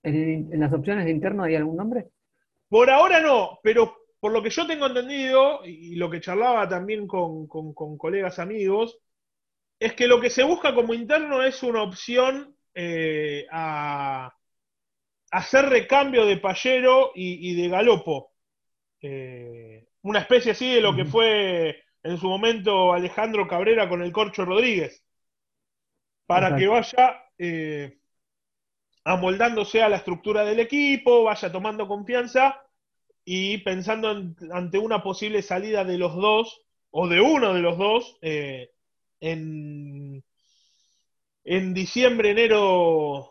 ¿En, 0.02 0.60
las 0.60 0.72
opciones 0.72 1.04
de 1.04 1.10
interno 1.10 1.44
hay 1.44 1.56
algún 1.56 1.76
nombre? 1.76 2.08
Por 2.68 2.90
ahora 2.90 3.20
no, 3.20 3.58
pero 3.62 3.96
por 4.20 4.32
lo 4.32 4.42
que 4.42 4.50
yo 4.50 4.66
tengo 4.66 4.86
entendido 4.86 5.64
y 5.64 5.94
lo 5.96 6.10
que 6.10 6.20
charlaba 6.20 6.68
también 6.68 7.06
con 7.06 7.46
colegas 7.96 8.38
amigos, 8.38 8.98
es 9.78 9.94
que 9.94 10.06
lo 10.06 10.20
que 10.20 10.30
se 10.30 10.42
busca 10.42 10.74
como 10.74 10.94
interno 10.94 11.42
es 11.42 11.62
una 11.62 11.82
opción 11.82 12.56
eh, 12.74 13.46
a, 13.50 14.32
hacer 15.30 15.66
recambio 15.66 16.24
de 16.24 16.38
Payero 16.38 17.12
y, 17.14 17.54
de 17.60 17.68
Galopo. 17.68 18.32
Eh, 19.00 19.86
una 20.02 20.20
especie 20.20 20.52
así 20.52 20.74
de 20.74 20.80
lo 20.80 20.94
que 20.94 21.04
fue 21.04 21.82
en 22.02 22.16
su 22.18 22.28
momento 22.28 22.92
Alejandro 22.92 23.46
Cabrera 23.48 23.88
con 23.88 24.02
el 24.02 24.12
Corcho 24.12 24.44
Rodríguez. 24.44 25.02
Para 26.26 26.56
que 26.56 26.66
vaya 26.66 27.22
eh, 27.38 27.98
amoldándose 29.06 29.82
a 29.82 29.88
la 29.88 29.98
estructura 29.98 30.44
del 30.44 30.58
equipo, 30.58 31.22
vaya 31.22 31.52
tomando 31.52 31.86
confianza 31.86 32.60
y 33.24 33.58
pensando 33.58 34.10
ante 34.50 34.78
una 34.78 35.00
posible 35.00 35.42
salida 35.42 35.84
de 35.84 35.96
los 35.96 36.16
dos, 36.16 36.60
o 36.90 37.06
de 37.06 37.20
uno 37.20 37.54
de 37.54 37.60
los 37.60 37.78
dos, 37.78 38.18
en, 38.20 40.24
en 41.44 41.74
diciembre, 41.74 42.30
enero, 42.30 43.30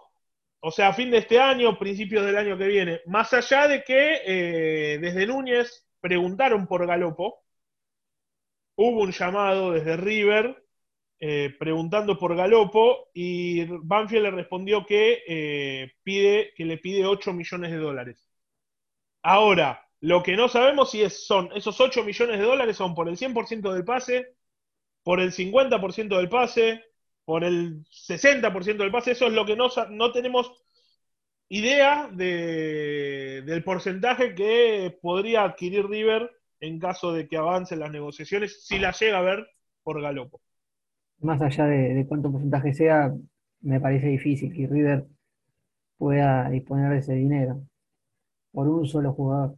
o 0.62 0.72
sea, 0.72 0.94
fin 0.94 1.12
de 1.12 1.18
este 1.18 1.42
año, 1.42 1.78
principios 1.78 2.26
del 2.26 2.38
año 2.38 2.58
que 2.58 2.68
viene. 2.68 3.02
Más 3.08 3.34
allá 3.34 3.68
de 3.68 3.84
que 3.84 4.22
eh, 4.26 4.98
desde 5.00 5.28
Núñez 5.28 5.86
preguntaron 6.00 6.68
por 6.68 6.88
Galopo, 6.88 7.44
hubo 8.76 9.02
un 9.02 9.12
llamado 9.12 9.74
desde 9.74 9.98
River 9.98 10.65
eh, 11.28 11.56
preguntando 11.58 12.20
por 12.20 12.36
Galopo 12.36 13.10
y 13.12 13.66
Banfield 13.66 14.26
le 14.26 14.32
respondió 14.32 14.86
que, 14.86 15.24
eh, 15.28 15.94
pide, 16.04 16.54
que 16.56 16.66
le 16.66 16.78
pide 16.78 17.08
8 17.08 17.34
millones 17.34 17.72
de 17.72 17.78
dólares. 17.78 18.30
Ahora, 19.24 19.90
lo 20.02 20.22
que 20.22 20.36
no 20.36 20.48
sabemos 20.50 20.92
si 20.92 21.02
es, 21.02 21.26
son 21.26 21.50
esos 21.56 21.82
8 21.82 22.04
millones 22.04 22.40
de 22.40 22.46
dólares 22.46 22.78
son 22.78 22.94
por 22.94 23.10
el 23.10 23.18
100% 23.18 23.74
del 23.74 23.84
pase, 23.84 24.36
por 25.02 25.20
el 25.20 25.32
50% 25.32 26.16
del 26.16 26.30
pase, 26.30 26.84
por 27.26 27.44
el 27.44 27.84
60% 27.90 28.78
del 28.78 28.92
pase, 28.92 29.12
eso 29.14 29.26
es 29.26 29.34
lo 29.34 29.48
que 29.48 29.56
no, 29.56 29.70
no 29.90 30.12
tenemos 30.12 30.52
idea 31.50 32.08
del 32.12 33.64
porcentaje 33.64 34.36
que 34.36 34.96
podría 35.02 35.44
adquirir 35.44 35.88
River 35.88 36.32
en 36.60 36.80
caso 36.80 37.14
de 37.14 37.28
que 37.28 37.38
avancen 37.38 37.80
las 37.80 37.92
negociaciones, 37.92 38.66
si 38.68 38.78
la 38.80 38.92
llega 38.92 39.18
a 39.20 39.22
ver 39.22 39.48
por 39.84 40.02
Galopo. 40.02 40.45
Más 41.20 41.42
allá 41.42 41.66
de, 41.66 42.06
cuánto 42.08 42.32
porcentaje 42.32 42.74
sea, 42.74 43.14
me 43.62 43.80
parece 43.80 44.08
difícil 44.08 44.54
que 44.54 44.68
River 44.68 45.06
pueda 45.98 46.50
disponer 46.50 46.92
de 46.92 47.00
ese 47.00 47.14
dinero 47.14 47.62
por 48.52 48.68
un 48.68 48.86
solo 48.86 49.14
jugador. 49.14 49.58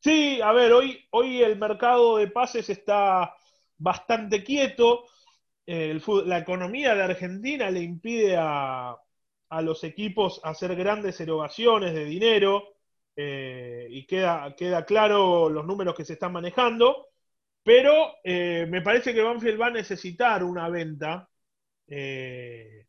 Sí, 0.00 0.40
a 0.42 0.52
ver, 0.52 0.72
hoy, 0.72 0.98
hoy 1.10 1.42
el 1.42 1.58
mercado 1.58 2.18
de 2.18 2.28
pases 2.28 2.70
está 2.70 3.34
bastante 3.78 4.42
quieto. 4.44 5.04
la 5.66 6.38
economía 6.38 6.94
de 6.94 7.02
Argentina 7.02 7.70
le 7.70 7.82
impide 7.82 8.36
a, 8.38 8.96
los 9.62 9.82
equipos 9.84 10.40
hacer 10.44 10.76
grandes 10.76 11.20
erogaciones 11.20 11.94
de 11.94 12.04
dinero 12.04 12.64
eh, 13.16 13.86
y 13.90 14.06
queda, 14.06 14.54
queda 14.54 14.84
claro 14.84 15.48
los 15.48 15.66
números 15.66 15.94
que 15.94 16.04
se 16.04 16.12
están 16.14 16.32
manejando, 16.32 17.07
pero 17.68 18.14
eh, 18.24 18.66
me 18.66 18.80
parece 18.80 19.12
que 19.12 19.20
Banfield 19.20 19.60
va 19.60 19.66
a 19.66 19.70
necesitar 19.70 20.42
una 20.42 20.70
venta 20.70 21.28
eh, 21.86 22.86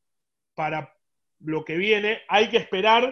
para 0.55 0.95
lo 1.41 1.65
que 1.65 1.75
viene. 1.75 2.19
Hay 2.29 2.47
que 2.47 2.55
esperar 2.55 3.11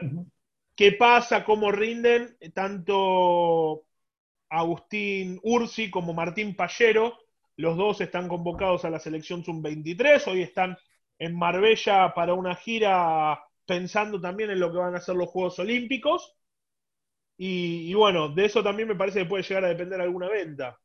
qué 0.77 0.93
pasa, 0.93 1.43
cómo 1.43 1.69
rinden 1.69 2.37
tanto 2.53 3.83
Agustín 4.47 5.41
Ursi 5.43 5.91
como 5.91 6.13
Martín 6.13 6.55
Pallero 6.55 7.17
los 7.57 7.75
dos 7.75 7.99
están 7.99 8.29
convocados 8.29 8.85
a 8.85 8.89
la 8.89 8.99
selección 8.99 9.43
sub-23, 9.43 10.25
hoy 10.27 10.43
están 10.43 10.77
en 11.19 11.35
Marbella 11.35 12.13
para 12.15 12.33
una 12.33 12.55
gira 12.55 13.43
pensando 13.65 14.21
también 14.21 14.51
en 14.51 14.61
lo 14.61 14.71
que 14.71 14.77
van 14.77 14.95
a 14.95 15.01
ser 15.01 15.17
los 15.17 15.27
Juegos 15.27 15.59
Olímpicos. 15.59 16.33
Y, 17.37 17.93
bueno, 17.93 18.29
de 18.29 18.45
eso 18.45 18.63
también 18.63 18.87
me 18.87 18.95
parece 18.95 19.19
que 19.19 19.25
puede 19.25 19.43
llegar 19.43 19.65
a 19.65 19.69
depender 19.69 19.99
alguna 19.99 20.29
venta. 20.29 20.79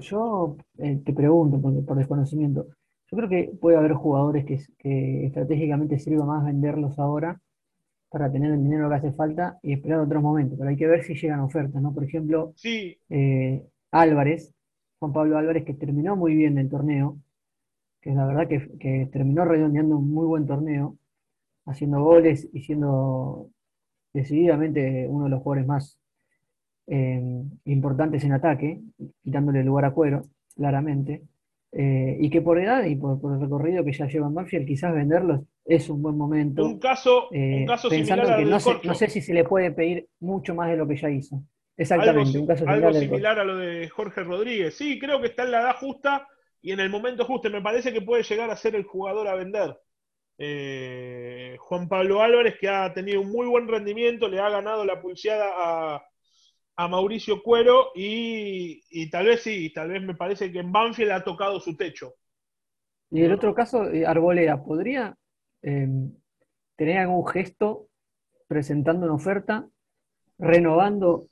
Yo, 0.00 0.56
eh, 0.78 1.00
te 1.04 1.12
pregunto, 1.12 1.60
por, 1.60 1.96
desconocimiento, 1.96 2.66
yo 3.10 3.16
creo 3.16 3.28
que 3.28 3.52
puede 3.60 3.76
haber 3.76 3.94
jugadores 3.94 4.44
que, 4.44 5.26
estratégicamente 5.26 5.98
sirva 5.98 6.24
más 6.24 6.44
venderlos 6.44 6.98
ahora 7.00 7.40
para 8.08 8.30
tener 8.30 8.52
el 8.52 8.62
dinero 8.62 8.88
que 8.88 8.94
hace 8.94 9.12
falta 9.12 9.58
y 9.62 9.72
esperar 9.72 10.00
otros 10.00 10.22
momentos, 10.22 10.56
pero 10.58 10.70
hay 10.70 10.76
que 10.76 10.86
ver 10.86 11.02
si 11.02 11.14
llegan 11.14 11.40
ofertas, 11.40 11.82
¿no? 11.82 11.92
Por 11.92 12.04
ejemplo, 12.04 12.52
sí. 12.56 12.96
Eh, 13.08 13.66
Álvarez, 13.90 14.54
Juan 15.00 15.12
Pablo 15.12 15.36
Álvarez, 15.36 15.64
que 15.64 15.74
terminó 15.74 16.14
muy 16.14 16.34
bien 16.36 16.58
el 16.58 16.70
torneo, 16.70 17.18
que 18.00 18.12
la 18.12 18.26
verdad 18.26 18.48
que, 18.48 19.08
terminó 19.12 19.44
redondeando 19.44 19.96
un 19.98 20.12
muy 20.12 20.26
buen 20.26 20.46
torneo, 20.46 20.96
haciendo 21.66 22.02
goles 22.04 22.48
y 22.52 22.62
siendo 22.62 23.50
decididamente 24.12 25.08
uno 25.08 25.24
de 25.24 25.30
los 25.30 25.42
jugadores 25.42 25.66
más 25.66 26.01
eh, 26.86 27.42
importantes 27.64 28.24
en 28.24 28.32
ataque, 28.32 28.80
quitándole 29.22 29.62
lugar 29.62 29.84
a 29.84 29.92
Cuero, 29.92 30.22
claramente, 30.56 31.22
eh, 31.72 32.18
y 32.20 32.28
que 32.28 32.42
por 32.42 32.58
edad 32.58 32.84
y 32.84 32.96
por, 32.96 33.18
el 33.32 33.40
recorrido 33.40 33.84
que 33.84 33.92
ya 33.92 34.06
lleva 34.06 34.26
en 34.26 34.34
Banfield, 34.34 34.66
quizás 34.66 34.92
venderlos 34.92 35.40
es 35.64 35.88
un 35.88 36.02
buen 36.02 36.16
momento. 36.16 36.64
Un 36.64 36.78
caso, 36.78 37.28
un 37.30 37.36
eh, 37.36 37.64
caso 37.66 37.88
pensando 37.88 38.36
que 38.36 38.44
no 38.44 38.60
sé, 38.60 38.74
no 38.84 38.94
sé 38.94 39.08
si 39.08 39.20
se 39.20 39.32
le 39.32 39.44
puede 39.44 39.70
pedir 39.70 40.06
mucho 40.20 40.54
más 40.54 40.70
de 40.70 40.76
lo 40.76 40.86
que 40.86 40.96
ya 40.96 41.08
hizo. 41.08 41.42
Exactamente, 41.76 42.38
un 42.38 42.46
caso 42.46 42.68
algo 42.68 42.92
similar 42.92 43.38
a 43.38 43.44
lo 43.44 43.56
de 43.56 43.88
Jorge 43.88 44.22
Rodríguez. 44.22 44.76
Sí, 44.76 44.98
creo 44.98 45.20
que 45.20 45.28
está 45.28 45.44
en 45.44 45.52
la 45.52 45.62
edad 45.62 45.76
justa 45.76 46.28
y 46.60 46.72
en 46.72 46.80
el 46.80 46.90
momento 46.90 47.24
justo. 47.24 47.48
Me 47.48 47.62
parece 47.62 47.92
que 47.92 48.02
puede 48.02 48.22
llegar 48.22 48.50
a 48.50 48.56
ser 48.56 48.74
el 48.74 48.84
jugador 48.84 49.26
a 49.28 49.34
vender. 49.34 49.74
Eh, 50.36 51.56
Juan 51.58 51.88
Pablo 51.88 52.20
Álvarez, 52.20 52.56
que 52.60 52.68
ha 52.68 52.92
tenido 52.92 53.20
un 53.22 53.30
muy 53.30 53.46
buen 53.46 53.66
rendimiento, 53.66 54.28
le 54.28 54.40
ha 54.40 54.50
ganado 54.50 54.84
la 54.84 55.00
pulseada 55.00 55.46
a, 55.56 56.04
Mauricio 56.76 57.42
Cuero 57.42 57.88
y, 57.94 59.10
tal 59.10 59.26
vez 59.26 59.42
sí, 59.42 59.72
tal 59.72 59.90
vez 59.90 60.02
me 60.02 60.14
parece 60.14 60.50
que 60.50 60.60
en 60.60 60.72
Banfield 60.72 61.12
ha 61.12 61.24
tocado 61.24 61.60
su 61.60 61.76
techo. 61.76 62.14
Y 63.10 63.22
el 63.22 63.32
otro 63.32 63.54
caso, 63.54 63.90
eh, 63.90 64.06
Arboleda, 64.06 64.64
¿podría 64.64 65.16
eh, 65.62 65.88
tener 66.76 66.98
algún 66.98 67.26
gesto 67.26 67.88
presentando 68.48 69.04
una 69.06 69.14
oferta, 69.14 69.68
renovando 70.38 71.26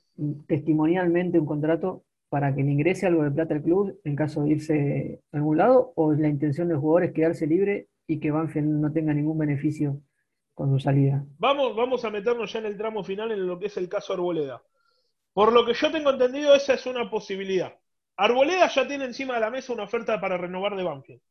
testimonialmente 0.47 1.39
un 1.39 1.45
contrato 1.45 2.03
para 2.29 2.53
que 2.55 2.63
le 2.63 2.71
ingrese 2.71 3.07
algo 3.07 3.23
de 3.23 3.31
plata 3.31 3.55
al 3.55 3.63
club 3.63 3.99
en 4.03 4.15
caso 4.15 4.43
de 4.43 4.49
irse 4.51 5.21
a 5.31 5.37
algún 5.37 5.57
lado? 5.57 5.91
¿O 5.95 6.13
la 6.13 6.29
intención 6.29 6.67
del 6.67 6.77
jugador 6.77 7.05
es 7.05 7.13
quedarse 7.13 7.47
libre 7.47 7.87
y 8.07 8.19
que 8.19 8.31
Banfield 8.31 8.67
no 8.67 8.91
tenga 8.91 9.13
ningún 9.13 9.39
beneficio 9.39 10.01
con 10.53 10.69
su 10.69 10.79
salida? 10.79 11.25
Vamos, 11.39 11.75
vamos 11.75 12.05
a 12.05 12.11
meternos 12.11 12.53
ya 12.53 12.59
en 12.59 12.67
el 12.67 12.77
tramo 12.77 13.03
final 13.03 13.31
en 13.31 13.47
lo 13.47 13.57
que 13.57 13.65
es 13.65 13.77
el 13.77 13.89
caso 13.89 14.13
Arboleda. 14.13 14.61
Por 15.33 15.53
lo 15.53 15.65
que 15.65 15.73
yo 15.73 15.91
tengo 15.91 16.09
entendido, 16.11 16.53
esa 16.55 16.73
es 16.73 16.85
una 16.85 17.09
posibilidad. 17.09 17.77
Arboleda 18.17 18.67
ya 18.67 18.87
tiene 18.87 19.05
encima 19.05 19.35
de 19.35 19.39
la 19.39 19.49
mesa 19.49 19.73
una 19.73 19.83
oferta 19.83 20.19
para 20.19 20.37
renovar 20.37 20.75
de 20.75 20.83
Banfield. 20.83 21.21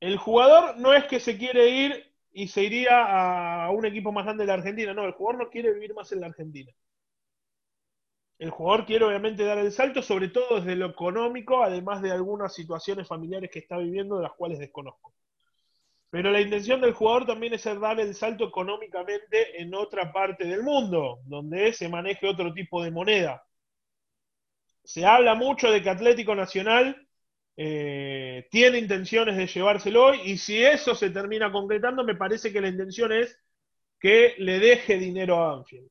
El 0.00 0.16
jugador 0.16 0.78
no 0.78 0.94
es 0.94 1.04
que 1.04 1.20
se 1.20 1.38
quiere 1.38 1.68
ir 1.68 2.12
y 2.32 2.48
se 2.48 2.62
iría 2.64 3.64
a 3.64 3.70
un 3.70 3.84
equipo 3.86 4.10
más 4.12 4.24
grande 4.24 4.42
de 4.44 4.48
la 4.48 4.54
Argentina. 4.54 4.94
No, 4.94 5.04
el 5.04 5.12
jugador 5.12 5.44
no 5.44 5.50
quiere 5.50 5.72
vivir 5.72 5.94
más 5.94 6.10
en 6.12 6.20
la 6.20 6.26
Argentina. 6.26 6.72
El 8.38 8.50
jugador 8.50 8.84
quiere 8.86 9.04
obviamente 9.04 9.44
dar 9.44 9.58
el 9.58 9.70
salto, 9.70 10.02
sobre 10.02 10.28
todo 10.28 10.56
desde 10.56 10.74
lo 10.74 10.86
económico, 10.86 11.62
además 11.62 12.02
de 12.02 12.10
algunas 12.10 12.52
situaciones 12.52 13.06
familiares 13.06 13.50
que 13.50 13.60
está 13.60 13.78
viviendo, 13.78 14.16
de 14.16 14.24
las 14.24 14.32
cuales 14.32 14.58
desconozco. 14.58 15.14
Pero 16.12 16.30
la 16.30 16.42
intención 16.42 16.82
del 16.82 16.92
jugador 16.92 17.24
también 17.24 17.54
es 17.54 17.64
dar 17.64 17.98
el 17.98 18.14
salto 18.14 18.44
económicamente 18.44 19.62
en 19.62 19.74
otra 19.74 20.12
parte 20.12 20.44
del 20.44 20.62
mundo, 20.62 21.20
donde 21.24 21.72
se 21.72 21.88
maneje 21.88 22.28
otro 22.28 22.52
tipo 22.52 22.84
de 22.84 22.90
moneda. 22.90 23.42
Se 24.84 25.06
habla 25.06 25.34
mucho 25.34 25.70
de 25.70 25.82
que 25.82 25.88
Atlético 25.88 26.34
Nacional 26.34 27.08
eh, 27.56 28.46
tiene 28.50 28.78
intenciones 28.78 29.38
de 29.38 29.46
llevárselo 29.46 30.12
y 30.14 30.36
si 30.36 30.62
eso 30.62 30.94
se 30.94 31.08
termina 31.08 31.50
concretando, 31.50 32.04
me 32.04 32.16
parece 32.16 32.52
que 32.52 32.60
la 32.60 32.68
intención 32.68 33.10
es 33.12 33.40
que 33.98 34.34
le 34.36 34.58
deje 34.58 34.98
dinero 34.98 35.42
a 35.42 35.54
Anfield 35.54 35.88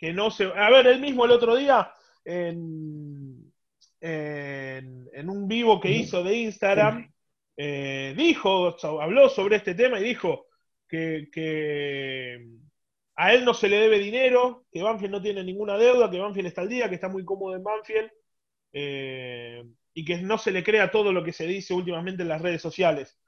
que 0.00 0.14
no 0.14 0.30
se... 0.30 0.46
A 0.46 0.70
ver, 0.70 0.86
él 0.86 0.98
mismo 0.98 1.26
el 1.26 1.30
otro 1.30 1.54
día, 1.54 1.92
en, 2.24 3.52
en, 4.00 5.28
un 5.28 5.46
vivo 5.46 5.78
que 5.78 5.90
hizo 5.92 6.24
de 6.24 6.36
Instagram, 6.38 7.12
eh, 7.62 8.14
dijo, 8.16 8.74
habló 9.02 9.28
sobre 9.28 9.56
este 9.56 9.74
tema 9.74 10.00
y 10.00 10.04
dijo 10.04 10.46
que, 10.88 11.28
a 13.16 13.34
él 13.34 13.44
no 13.44 13.52
se 13.52 13.68
le 13.68 13.76
debe 13.76 13.98
dinero, 13.98 14.64
que 14.72 14.82
Banfield 14.82 15.12
no 15.12 15.20
tiene 15.20 15.44
ninguna 15.44 15.76
deuda, 15.76 16.10
que 16.10 16.18
Banfield 16.18 16.46
está 16.46 16.62
al 16.62 16.70
día, 16.70 16.88
que 16.88 16.94
está 16.94 17.10
muy 17.10 17.22
cómodo 17.22 17.54
en 17.54 17.62
Banfield, 17.62 18.10
eh, 18.72 19.62
y 19.92 20.04
que 20.06 20.16
no 20.22 20.38
se 20.38 20.52
le 20.52 20.64
crea 20.64 20.90
todo 20.90 21.12
lo 21.12 21.22
que 21.22 21.34
se 21.34 21.46
dice 21.46 21.74
últimamente 21.74 22.22
en 22.22 22.28
las 22.28 22.40
redes 22.40 22.62
sociales. 22.62 23.20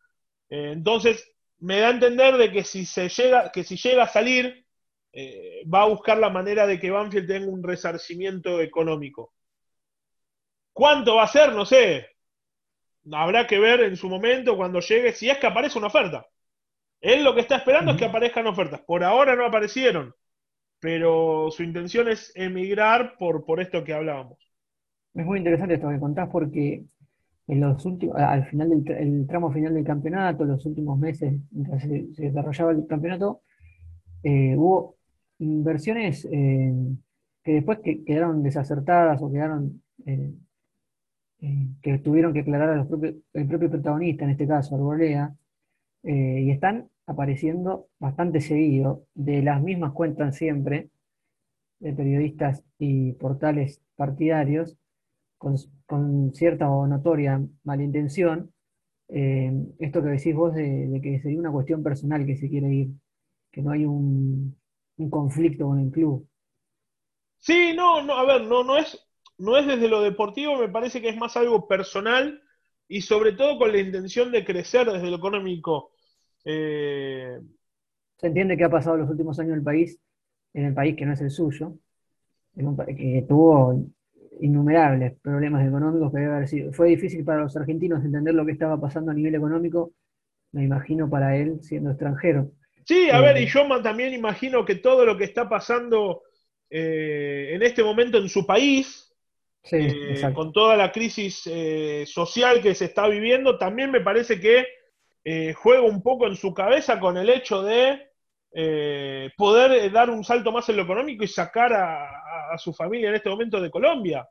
Eh, 0.49 0.71
entonces, 0.73 1.31
me 1.59 1.81
da 1.81 1.89
a 1.89 1.91
entender 1.91 2.39
de 2.39 2.51
que 2.51 2.65
si 2.65 2.87
se 2.87 3.11
llega, 3.11 3.53
que 3.53 3.65
si 3.65 3.77
llega 3.77 4.05
a 4.05 4.09
salir 4.09 4.67
va 5.73 5.83
a 5.83 5.89
buscar 5.89 6.17
la 6.17 6.31
manera 6.31 6.67
de 6.67 6.81
que 6.81 6.91
Banfield 6.91 7.29
tenga 7.29 7.53
un 7.53 7.63
resarcimiento 7.63 8.63
económico. 8.63 9.35
¿Cuánto 10.73 11.17
va 11.17 11.25
a 11.25 11.29
ser? 11.29 11.53
No 11.53 11.67
sé. 11.67 12.12
Habrá 13.11 13.47
que 13.47 13.59
ver 13.59 13.81
en 13.81 13.97
su 13.97 14.09
momento 14.09 14.57
cuando 14.57 14.81
llegue, 14.81 15.13
si 15.13 15.29
es 15.29 15.39
que 15.39 15.47
aparece 15.47 15.79
una 15.79 15.89
oferta. 15.89 16.27
Él 17.01 17.25
lo 17.25 17.35
que 17.35 17.41
está 17.41 17.57
esperando 17.57 17.93
es 17.93 17.97
que 17.99 18.05
aparezcan 18.05 18.47
ofertas. 18.47 18.81
Por 18.83 19.03
ahora 19.03 19.35
no 19.35 19.45
aparecieron, 19.45 20.15
pero 20.79 21.51
su 21.51 21.63
intención 21.65 22.09
es 22.09 22.33
emigrar 22.37 23.17
por, 23.19 23.45
por 23.45 23.61
esto 23.61 23.83
que 23.83 23.93
hablábamos. 23.93 24.39
Es 25.15 25.27
muy 25.27 25.39
interesante 25.39 25.75
esto 25.75 25.89
que 25.89 25.99
contás 25.99 26.29
porque 26.31 26.85
en 27.49 27.61
los 27.61 27.85
últimos, 27.85 28.17
al 28.17 28.47
final 28.47 28.85
del 28.85 29.27
tramo 29.27 29.53
final 29.53 29.75
del 29.75 29.85
campeonato, 29.85 30.45
los 30.45 30.65
últimos 30.65 30.99
meses, 30.99 31.35
mientras 31.51 31.83
se, 31.83 32.07
desarrollaba 32.17 32.73
el 32.73 32.87
campeonato, 32.87 33.43
eh, 34.23 34.55
hubo 34.57 34.97
inversiones 35.39 36.27
eh, 36.31 36.73
que 37.43 37.53
después 37.53 37.81
que 37.81 38.05
quedaron 38.05 38.43
desacertadas 38.43 39.21
o 39.21 39.31
quedaron 39.31 39.83
eh, 40.07 40.33
eh, 41.43 41.69
que 41.83 41.99
tuvieron 41.99 42.33
que 42.33 42.41
aclarar 42.41 42.87
el 43.35 43.47
propio 43.49 43.71
protagonista, 43.71 44.25
en 44.25 44.31
este 44.31 44.47
caso 44.47 44.75
Arbolea, 44.75 45.35
y 46.05 46.51
están 46.51 46.89
apareciendo 47.07 47.87
bastante 48.01 48.41
seguido, 48.41 49.05
de 49.15 49.43
las 49.43 49.63
mismas 49.63 49.93
cuentas 49.93 50.37
siempre, 50.37 50.91
de 51.79 51.93
periodistas 51.93 52.65
y 52.79 53.13
portales 53.13 53.81
partidarios, 53.95 54.77
con, 55.39 56.33
cierta 56.35 56.71
o 56.71 56.87
notoria 56.89 57.41
malintención, 57.65 58.53
esto 59.09 60.03
que 60.03 60.09
decís 60.09 60.35
vos 60.35 60.55
de, 60.55 60.89
de 60.89 61.01
que 61.01 61.21
sería 61.21 61.39
una 61.39 61.53
cuestión 61.53 61.83
personal 61.83 62.27
que 62.27 62.37
se 62.37 62.49
quiere 62.49 62.73
ir, 62.73 62.91
que 63.53 63.63
no 63.63 63.71
hay 63.71 63.85
un, 63.85 64.57
un 64.97 65.11
conflicto 65.11 65.67
con 65.67 65.79
el 65.79 65.91
club. 65.91 66.27
Sí, 67.39 67.73
no, 67.75 68.03
no, 68.03 68.15
a 68.15 68.25
ver, 68.25 68.47
no, 68.47 68.63
no 68.65 68.77
es, 68.77 68.99
no 69.39 69.57
es 69.57 69.67
desde 69.67 69.89
lo 69.89 70.03
deportivo, 70.03 70.59
me 70.59 70.69
parece 70.69 71.01
que 71.01 71.09
es 71.09 71.17
más 71.17 71.37
algo 71.37 71.67
personal 71.69 72.43
y 72.89 73.03
sobre 73.03 73.33
todo 73.33 73.59
con 73.59 73.73
la 73.73 73.79
intención 73.79 74.31
de 74.33 74.45
crecer 74.45 74.91
desde 74.91 75.11
lo 75.11 75.17
económico. 75.17 75.93
Eh, 76.45 77.41
Se 78.19 78.29
entiende 78.29 78.57
que 78.57 78.65
ha 78.65 78.71
pasado 78.71 78.97
los 78.99 79.11
últimos 79.11 79.39
años 79.41 79.57
el 79.57 79.63
país, 79.65 80.01
en 80.55 80.67
el 80.67 80.75
país 80.75 80.97
que 80.97 81.07
no 81.07 81.15
es 81.15 81.21
el 81.23 81.31
suyo, 81.31 81.79
que 82.87 83.25
tuvo 83.29 83.85
innumerables 84.41 85.15
problemas 85.21 85.67
económicos 85.67 86.13
que 86.13 86.19
debe 86.21 86.35
haber 86.35 86.49
sido. 86.49 86.73
Fue 86.73 86.89
difícil 86.89 87.25
para 87.25 87.43
los 87.43 87.57
argentinos 87.57 88.05
entender 88.05 88.35
lo 88.35 88.45
que 88.45 88.53
estaba 88.53 88.81
pasando 88.81 89.11
a 89.11 89.15
nivel 89.15 89.35
económico, 89.35 89.93
me 90.53 90.65
imagino 90.65 91.09
para 91.09 91.37
él 91.37 91.61
siendo 91.63 91.91
extranjero. 91.91 92.53
Sí, 92.85 93.11
a 93.11 93.21
ver, 93.21 93.41
y 93.41 93.47
yo 93.47 93.67
también 93.83 94.13
imagino 94.13 94.65
que 94.65 94.77
todo 94.77 95.07
lo 95.07 95.17
que 95.17 95.25
está 95.25 95.49
pasando 95.49 96.23
eh, 96.69 97.51
en 97.55 97.63
este 97.63 97.83
momento 97.83 98.19
en 98.19 98.29
su 98.29 98.45
país, 98.47 99.12
eh, 99.71 100.33
con 100.35 100.53
toda 100.53 100.77
la 100.77 100.91
crisis 100.91 101.47
eh, 101.47 102.05
social 102.07 102.61
que 102.61 102.75
se 102.75 102.87
está 102.87 103.07
viviendo, 103.07 103.59
también 103.59 103.91
me 103.91 104.01
parece 104.01 104.41
que 104.41 104.67
juega 105.55 105.83
un 105.83 106.03
poco 106.03 106.27
en 106.27 106.35
su 106.35 106.53
cabeza 106.53 106.99
con 106.99 107.17
el 107.17 107.31
hecho 107.31 107.63
de 107.63 108.09
poder 109.37 109.93
dar 109.93 110.11
un 110.11 110.25
salto 110.25 110.51
más 110.51 110.69
en 110.69 110.77
lo 110.77 110.83
económico 110.83 111.23
y 111.23 111.29
sacar 111.29 111.73
a, 111.73 112.59
su 112.59 112.73
familia 112.75 113.09
en 113.09 113.15
este 113.15 113.31
momento 113.31 113.61
de 113.61 113.71
Colombia. 113.71 114.29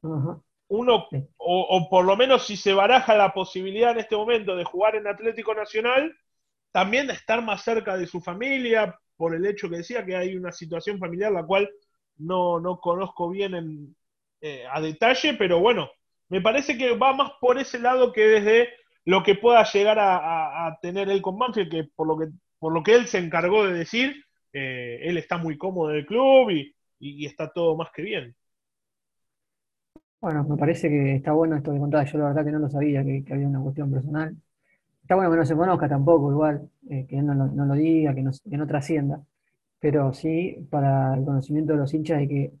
Uno, 0.00 1.08
o, 1.36 1.60
o 1.68 1.88
por 1.90 2.04
lo 2.04 2.16
menos 2.16 2.46
si 2.46 2.56
se 2.56 2.72
baraja 2.72 3.16
la 3.16 3.34
posibilidad 3.34 3.90
en 3.90 3.98
este 3.98 4.16
momento 4.16 4.54
de 4.54 4.64
jugar 4.64 4.94
en 4.94 5.08
Atlético 5.08 5.52
Nacional, 5.52 6.16
también 6.70 7.10
estar 7.10 7.42
más 7.42 7.62
cerca 7.62 7.96
de 7.96 8.06
su 8.06 8.20
familia, 8.20 8.98
por 9.16 9.34
el 9.34 9.46
hecho 9.46 9.68
que 9.68 9.78
decía 9.78 10.04
que 10.04 10.16
hay 10.16 10.36
una 10.36 10.52
situación 10.52 10.98
familiar 10.98 11.32
la 11.32 11.44
cual 11.44 11.70
no, 12.16 12.60
no 12.60 12.78
conozco 12.80 13.30
bien 13.30 13.94
eh, 14.46 14.66
a 14.70 14.78
detalle, 14.78 15.32
pero 15.38 15.58
bueno, 15.58 15.88
me 16.28 16.42
parece 16.42 16.76
que 16.76 16.94
va 16.94 17.14
más 17.14 17.32
por 17.40 17.58
ese 17.58 17.78
lado 17.78 18.12
que 18.12 18.26
desde 18.26 18.68
lo 19.06 19.22
que 19.22 19.36
pueda 19.36 19.64
llegar 19.64 19.96
a, 19.98 20.78
tener 20.82 21.08
él 21.08 21.22
con 21.22 21.38
Banfield, 21.38 21.70
que 21.70 21.84
por 21.84 22.06
lo 22.06 22.18
que, 22.18 22.26
por 22.58 22.74
lo 22.74 22.82
que 22.82 22.94
él 22.94 23.06
se 23.06 23.16
encargó 23.16 23.66
de 23.66 23.72
decir, 23.72 24.22
eh, 24.52 25.00
él 25.02 25.16
está 25.16 25.38
muy 25.38 25.56
cómodo 25.56 25.92
en 25.92 25.96
el 25.96 26.06
club 26.06 26.50
y, 26.50 26.74
está 27.24 27.50
todo 27.54 27.74
más 27.74 27.90
que 27.90 28.02
bien. 28.02 28.36
Bueno, 30.20 30.44
me 30.44 30.58
parece 30.58 30.90
que 30.90 31.16
está 31.16 31.32
bueno 31.32 31.56
esto 31.56 31.72
de 31.72 31.78
contar. 31.78 32.06
Yo 32.06 32.18
la 32.18 32.26
verdad 32.26 32.44
que 32.44 32.52
no 32.52 32.58
lo 32.58 32.68
sabía, 32.68 33.02
que 33.02 33.24
había 33.30 33.48
una 33.48 33.60
cuestión 33.62 33.90
personal. 33.90 34.36
Está 35.00 35.14
bueno 35.14 35.30
que 35.30 35.38
no 35.38 35.46
se 35.46 35.56
conozca 35.56 35.88
tampoco, 35.88 36.30
igual, 36.30 36.68
eh, 36.90 37.06
que 37.08 37.16
no, 37.16 37.34
no, 37.34 37.64
lo 37.64 37.74
diga, 37.74 38.14
que 38.14 38.22
no, 38.22 38.30
que 38.30 38.56
no 38.58 38.66
trascienda, 38.66 39.22
pero 39.78 40.12
sí 40.12 40.66
para 40.70 41.14
el 41.14 41.24
conocimiento 41.24 41.72
de 41.72 41.78
los 41.78 41.94
hinchas 41.94 42.18
de 42.18 42.28
que 42.28 42.52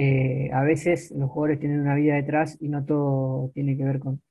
eh, 0.00 0.48
a 0.52 0.62
veces 0.62 1.10
los 1.10 1.28
jugadores 1.28 1.58
tienen 1.58 1.80
una 1.80 1.96
vida 1.96 2.14
detrás 2.14 2.56
y 2.60 2.68
no 2.68 2.84
todo 2.84 3.50
tiene 3.52 3.76
que 3.76 3.82
ver 3.82 3.98
con, 3.98 4.22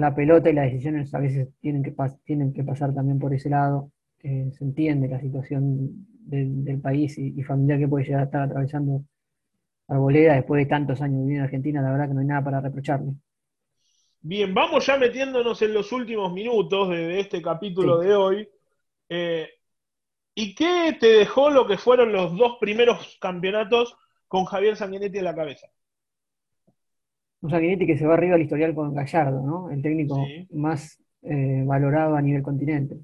la 0.00 0.14
pelota 0.14 0.48
y 0.48 0.54
las 0.54 0.72
decisiones 0.72 1.14
a 1.14 1.18
veces 1.18 1.48
tienen 1.60 1.82
que, 1.82 1.94
tienen 2.24 2.54
que 2.54 2.64
pasar 2.64 2.94
también 2.94 3.18
por 3.18 3.34
ese 3.34 3.50
lado. 3.50 3.92
Eh, 4.22 4.50
se 4.56 4.64
entiende 4.64 5.06
la 5.06 5.20
situación 5.20 6.06
del, 6.24 6.80
país 6.80 7.18
y, 7.18 7.42
familiar 7.42 7.78
que 7.78 7.88
puede 7.88 8.06
llegar 8.06 8.22
a 8.22 8.24
estar 8.24 8.40
atravesando 8.40 9.04
Arboleda 9.86 10.34
después 10.34 10.64
de 10.64 10.70
tantos 10.70 11.02
años 11.02 11.18
viviendo 11.18 11.40
en 11.40 11.44
Argentina, 11.44 11.82
la 11.82 11.92
verdad 11.92 12.08
que 12.08 12.14
no 12.14 12.20
hay 12.20 12.26
nada 12.26 12.44
para 12.44 12.60
reprocharle. 12.62 13.12
Bien, 14.22 14.54
vamos 14.54 14.86
ya 14.86 14.96
metiéndonos 14.96 15.60
en 15.60 15.74
los 15.74 15.92
últimos 15.92 16.32
minutos 16.32 16.88
de, 16.88 17.20
este 17.20 17.42
capítulo 17.42 17.98
de 17.98 18.14
hoy. 18.14 18.48
Eh, 19.10 19.46
¿Y 20.34 20.54
qué 20.54 20.96
te 20.98 21.08
dejó 21.18 21.50
lo 21.50 21.66
que 21.66 21.76
fueron 21.76 22.12
los 22.12 22.34
dos 22.34 22.56
primeros 22.58 23.18
campeonatos 23.20 23.94
con 24.28 24.44
Javier 24.44 24.76
Sanguinetti 24.76 25.18
en 25.18 25.24
la 25.24 25.34
cabeza? 25.34 25.68
Un 27.40 27.50
Sanguinetti 27.50 27.86
que 27.86 27.98
se 27.98 28.06
va 28.06 28.14
arriba 28.14 28.34
al 28.34 28.42
historial 28.42 28.74
con 28.74 28.94
Gallardo, 28.94 29.42
¿no? 29.42 29.70
El 29.70 29.82
técnico 29.82 30.24
más 30.50 31.02
eh, 31.22 31.62
valorado 31.64 32.16
a 32.16 32.22
nivel 32.22 32.42
continente. 32.42 32.98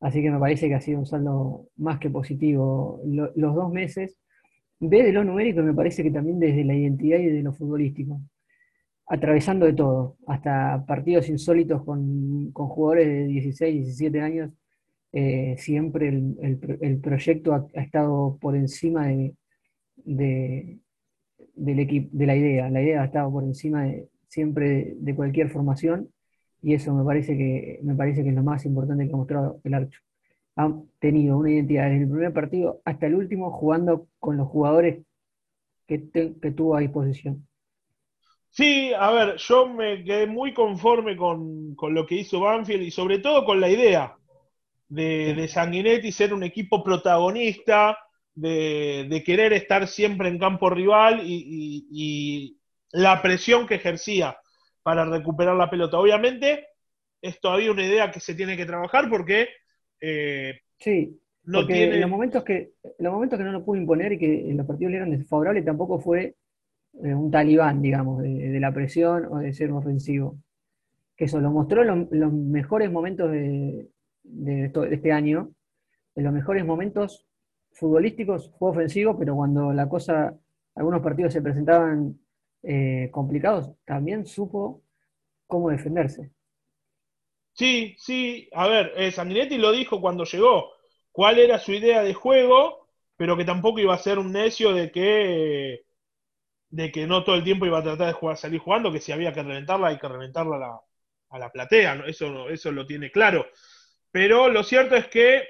Así 0.00 0.22
que 0.22 0.30
me 0.30 0.38
parece 0.38 0.68
que 0.68 0.74
ha 0.74 0.80
sido 0.80 0.98
un 0.98 1.06
saldo 1.06 1.66
más 1.76 1.98
que 1.98 2.10
positivo 2.10 3.00
los 3.04 3.54
dos 3.54 3.70
meses. 3.72 4.18
Desde 4.78 5.12
lo 5.12 5.24
numérico, 5.24 5.62
me 5.62 5.74
parece 5.74 6.02
que 6.02 6.10
también 6.10 6.38
desde 6.38 6.64
la 6.64 6.74
identidad 6.74 7.18
y 7.18 7.26
de 7.26 7.42
lo 7.42 7.52
futbolístico. 7.52 8.20
Atravesando 9.06 9.66
de 9.66 9.74
todo, 9.74 10.16
hasta 10.26 10.84
partidos 10.86 11.28
insólitos 11.28 11.84
con, 11.84 12.50
con 12.52 12.68
jugadores 12.68 13.08
de 13.08 13.24
16, 13.26 13.84
17 13.86 14.20
años 14.20 14.50
eh, 15.12 15.56
siempre 15.58 16.08
el, 16.08 17.00
proyecto 17.02 17.52
ha, 17.52 17.66
estado 17.82 18.38
por 18.40 18.54
encima 18.54 19.08
de, 19.08 19.34
equipo, 20.06 22.08
de 22.12 22.26
la 22.26 22.36
idea. 22.36 22.70
La 22.70 22.82
idea 22.82 23.02
ha 23.02 23.06
estado 23.06 23.30
por 23.30 23.44
encima 23.44 23.84
de, 23.84 24.08
siempre 24.28 24.94
de, 24.96 25.14
cualquier 25.14 25.50
formación 25.50 26.08
y 26.62 26.74
eso 26.74 26.94
me 26.94 27.04
parece, 27.04 27.36
que, 27.36 27.80
me 27.82 27.94
parece 27.94 28.22
que 28.22 28.30
es 28.30 28.34
lo 28.34 28.42
más 28.42 28.64
importante 28.64 29.06
que 29.06 29.12
ha 29.12 29.16
mostrado 29.16 29.60
el 29.64 29.74
Archo. 29.74 30.00
Ha 30.56 30.72
tenido 30.98 31.38
una 31.38 31.50
identidad 31.50 31.88
desde 31.88 32.04
el 32.04 32.10
primer 32.10 32.32
partido 32.32 32.80
hasta 32.84 33.06
el 33.06 33.14
último 33.14 33.50
jugando 33.50 34.06
con 34.18 34.36
los 34.36 34.48
jugadores 34.48 35.02
que, 35.86 35.98
tuvo 35.98 36.76
a 36.76 36.80
disposición. 36.80 37.46
Sí, 38.50 38.92
a 38.98 39.10
ver, 39.10 39.36
yo 39.36 39.68
me 39.68 40.04
quedé 40.04 40.26
muy 40.26 40.54
conforme 40.54 41.16
con, 41.16 41.74
con, 41.74 41.94
lo 41.94 42.06
que 42.06 42.16
hizo 42.16 42.40
Banfield 42.40 42.82
y 42.82 42.90
sobre 42.90 43.18
todo 43.18 43.44
con 43.44 43.60
la 43.60 43.68
idea 43.68 44.16
de, 44.90 45.48
Sanguinetti 45.48 46.12
ser 46.12 46.34
un 46.34 46.42
equipo 46.42 46.84
protagonista, 46.84 47.96
de, 48.40 49.22
querer 49.24 49.52
estar 49.52 49.86
siempre 49.86 50.28
en 50.28 50.38
campo 50.38 50.70
rival 50.70 51.20
y, 51.24 52.56
la 52.92 53.22
presión 53.22 53.68
que 53.68 53.76
ejercía 53.76 54.36
para 54.82 55.04
recuperar 55.04 55.54
la 55.54 55.70
pelota. 55.70 55.98
Obviamente, 55.98 56.66
es 57.22 57.38
todavía 57.40 57.70
una 57.70 57.86
idea 57.86 58.10
que 58.10 58.18
se 58.18 58.34
tiene 58.34 58.56
que 58.56 58.66
trabajar 58.66 59.08
porque 59.08 59.48
eh, 60.00 60.58
sí, 60.76 61.16
no 61.44 61.64
tiene... 61.66 61.94
en 61.94 62.00
los 62.00 62.10
momentos 62.10 62.42
que 62.42 62.72
los 62.98 63.12
momentos 63.12 63.38
que 63.38 63.44
no 63.44 63.52
lo 63.52 63.64
pudo 63.64 63.80
imponer 63.80 64.14
y 64.14 64.18
que 64.18 64.50
en 64.50 64.56
los 64.56 64.66
partidos 64.66 64.90
le 64.90 64.96
eran 64.96 65.10
desfavorables 65.10 65.64
tampoco 65.64 66.00
fue 66.00 66.34
eh, 66.94 67.14
un 67.14 67.30
talibán, 67.30 67.80
digamos, 67.80 68.22
de, 68.22 68.58
la 68.58 68.72
presión 68.72 69.26
o 69.26 69.38
de 69.38 69.52
ser 69.52 69.70
ofensivo. 69.70 70.38
Que 71.16 71.26
eso 71.26 71.40
lo 71.40 71.52
mostró 71.52 71.82
en 71.82 72.08
los 72.10 72.32
mejores 72.32 72.90
momentos 72.90 73.30
de, 73.30 73.88
de, 74.24 74.72
este 74.90 75.12
año, 75.12 75.52
en 76.16 76.24
los 76.24 76.32
mejores 76.32 76.64
momentos 76.64 77.29
futbolísticos 77.80 78.52
fue 78.58 78.70
ofensivo, 78.70 79.18
pero 79.18 79.36
cuando 79.36 79.72
la 79.72 79.88
cosa, 79.88 80.38
algunos 80.76 81.02
partidos 81.02 81.32
se 81.34 81.42
presentaban 81.42 82.20
eh, 82.62 83.10
complicados, 83.12 83.72
también 83.86 84.26
supo 84.26 84.82
cómo 85.46 85.70
defenderse. 85.70 86.32
Sí, 87.52 87.94
sí, 87.98 88.48
a 88.52 88.66
ver, 88.68 88.92
eh, 88.96 89.12
Sanguinetti 89.12 89.58
lo 89.58 89.72
dijo 89.72 90.00
cuando 90.00 90.24
llegó, 90.24 90.72
cuál 91.12 91.38
era 91.38 91.58
su 91.58 91.72
idea 91.72 92.02
de 92.02 92.14
juego, 92.14 92.88
pero 93.16 93.36
que 93.36 93.44
tampoco 93.44 93.80
iba 93.80 93.94
a 93.94 93.98
ser 93.98 94.18
un 94.18 94.32
necio 94.32 94.72
de 94.72 94.90
que 94.90 95.82
de 96.70 96.92
que 96.92 97.06
no 97.06 97.24
todo 97.24 97.36
el 97.36 97.44
tiempo 97.44 97.66
iba 97.66 97.78
a 97.78 97.82
tratar 97.82 98.08
de 98.08 98.12
jugar, 98.14 98.36
salir 98.36 98.60
jugando, 98.60 98.92
que 98.92 99.00
si 99.00 99.12
había 99.12 99.32
que 99.32 99.42
reventarla, 99.42 99.88
hay 99.88 99.98
que 99.98 100.08
reventarla 100.08 100.56
a 100.56 100.58
la, 100.60 100.80
a 101.30 101.38
la 101.38 101.50
platea, 101.50 101.96
¿no? 101.96 102.06
eso, 102.06 102.48
eso 102.50 102.72
lo 102.72 102.86
tiene 102.86 103.10
claro. 103.10 103.46
Pero 104.10 104.48
lo 104.48 104.62
cierto 104.64 104.96
es 104.96 105.08
que 105.08 105.44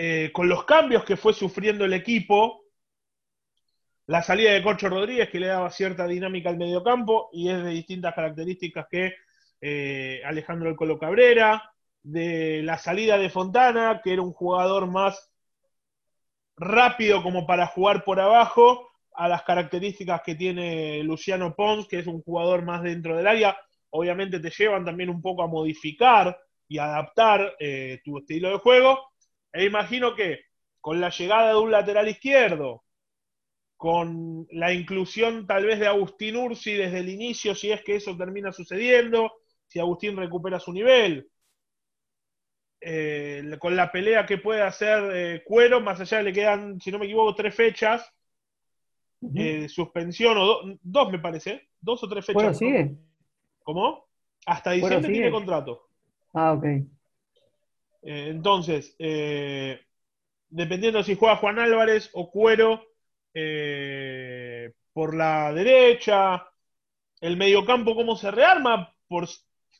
eh, 0.00 0.30
con 0.32 0.48
los 0.48 0.62
cambios 0.62 1.04
que 1.04 1.16
fue 1.16 1.34
sufriendo 1.34 1.84
el 1.84 1.92
equipo, 1.92 2.66
la 4.06 4.22
salida 4.22 4.52
de 4.52 4.62
Corcho 4.62 4.88
Rodríguez, 4.88 5.28
que 5.28 5.40
le 5.40 5.48
daba 5.48 5.72
cierta 5.72 6.06
dinámica 6.06 6.50
al 6.50 6.56
mediocampo, 6.56 7.30
y 7.32 7.48
es 7.48 7.64
de 7.64 7.70
distintas 7.70 8.14
características 8.14 8.86
que 8.88 9.14
eh, 9.60 10.22
Alejandro 10.24 10.68
El 10.68 10.76
Colo 10.76 11.00
Cabrera, 11.00 11.74
de 12.00 12.62
la 12.62 12.78
salida 12.78 13.18
de 13.18 13.28
Fontana, 13.28 14.00
que 14.04 14.12
era 14.12 14.22
un 14.22 14.32
jugador 14.32 14.86
más 14.86 15.32
rápido 16.56 17.20
como 17.24 17.44
para 17.44 17.66
jugar 17.66 18.04
por 18.04 18.20
abajo, 18.20 18.88
a 19.14 19.26
las 19.26 19.42
características 19.42 20.22
que 20.24 20.36
tiene 20.36 21.02
Luciano 21.02 21.56
Pons, 21.56 21.88
que 21.88 21.98
es 21.98 22.06
un 22.06 22.22
jugador 22.22 22.64
más 22.64 22.84
dentro 22.84 23.16
del 23.16 23.26
área, 23.26 23.58
obviamente 23.90 24.38
te 24.38 24.50
llevan 24.50 24.84
también 24.84 25.10
un 25.10 25.20
poco 25.20 25.42
a 25.42 25.48
modificar 25.48 26.38
y 26.68 26.78
adaptar 26.78 27.56
eh, 27.58 28.00
tu 28.04 28.18
estilo 28.18 28.50
de 28.50 28.58
juego. 28.58 29.08
E 29.52 29.64
imagino 29.64 30.14
que 30.14 30.40
con 30.80 31.00
la 31.00 31.10
llegada 31.10 31.50
de 31.50 31.58
un 31.58 31.70
lateral 31.70 32.08
izquierdo, 32.08 32.84
con 33.76 34.46
la 34.50 34.72
inclusión 34.72 35.46
tal 35.46 35.64
vez 35.64 35.78
de 35.78 35.86
Agustín 35.86 36.36
Ursi 36.36 36.72
desde 36.74 36.98
el 36.98 37.08
inicio, 37.08 37.54
si 37.54 37.70
es 37.70 37.82
que 37.82 37.96
eso 37.96 38.16
termina 38.16 38.52
sucediendo, 38.52 39.32
si 39.66 39.78
Agustín 39.78 40.16
recupera 40.16 40.58
su 40.58 40.72
nivel, 40.72 41.30
eh, 42.80 43.56
con 43.58 43.76
la 43.76 43.90
pelea 43.90 44.24
que 44.26 44.38
puede 44.38 44.62
hacer 44.62 45.10
eh, 45.12 45.42
Cuero, 45.44 45.80
más 45.80 46.00
allá 46.00 46.22
le 46.22 46.32
quedan, 46.32 46.80
si 46.80 46.90
no 46.90 46.98
me 46.98 47.06
equivoco, 47.06 47.34
tres 47.34 47.54
fechas 47.54 48.12
de 49.20 49.68
suspensión, 49.68 50.36
o 50.38 50.78
dos 50.80 51.10
me 51.10 51.18
parece, 51.18 51.68
dos 51.80 52.02
o 52.04 52.08
tres 52.08 52.24
fechas. 52.24 52.34
Bueno, 52.34 52.54
sigue. 52.54 52.96
¿Cómo? 53.62 54.06
Hasta 54.46 54.72
diciembre 54.72 55.10
tiene 55.10 55.30
contrato. 55.30 55.88
Ah, 56.32 56.52
ok. 56.52 56.64
Eh, 58.08 58.28
entonces, 58.30 58.96
eh, 58.98 59.82
dependiendo 60.48 61.02
si 61.02 61.14
juega 61.14 61.36
Juan 61.36 61.58
Álvarez 61.58 62.08
o 62.14 62.30
Cuero 62.30 62.86
eh, 63.34 64.72
por 64.94 65.14
la 65.14 65.52
derecha, 65.52 66.48
el 67.20 67.36
mediocampo 67.36 67.94
cómo 67.94 68.16
se 68.16 68.30
rearma, 68.30 68.94
por, 69.08 69.28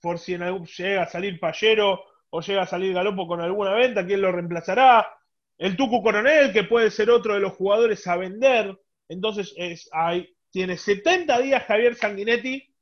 por 0.02 0.18
si 0.18 0.34
en 0.34 0.42
algún, 0.42 0.66
llega 0.66 1.04
a 1.04 1.08
salir 1.08 1.40
Pallero 1.40 2.04
o 2.28 2.42
llega 2.42 2.62
a 2.62 2.66
salir 2.66 2.92
Galopo 2.92 3.26
con 3.26 3.40
alguna 3.40 3.72
venta, 3.72 4.04
quién 4.04 4.20
lo 4.20 4.30
reemplazará. 4.30 5.08
El 5.56 5.74
Tucu 5.76 6.02
Coronel, 6.02 6.52
que 6.52 6.64
puede 6.64 6.90
ser 6.90 7.08
otro 7.10 7.32
de 7.32 7.40
los 7.40 7.54
jugadores 7.54 8.06
a 8.06 8.16
vender. 8.18 8.78
Entonces, 9.08 9.54
tiene 10.50 10.76
70 10.76 11.38
días 11.40 11.64
Javier 11.64 11.94
Sanguinetti 11.94 12.74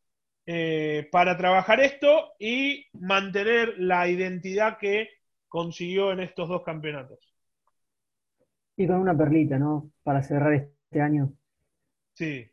para 1.12 1.36
trabajar 1.36 1.80
esto 1.80 2.32
y 2.40 2.86
mantener 2.94 3.74
la 3.78 4.08
identidad 4.08 4.78
que 4.78 5.15
consiguió 5.48 6.12
en 6.12 6.20
estos 6.20 6.48
dos 6.48 6.62
campeonatos. 6.62 7.18
Y 8.76 8.86
con 8.86 8.96
una 8.96 9.16
perlita, 9.16 9.58
¿no? 9.58 9.90
Para 10.02 10.22
cerrar 10.22 10.52
este 10.52 11.00
año. 11.00 11.32
Sí. 12.14 12.46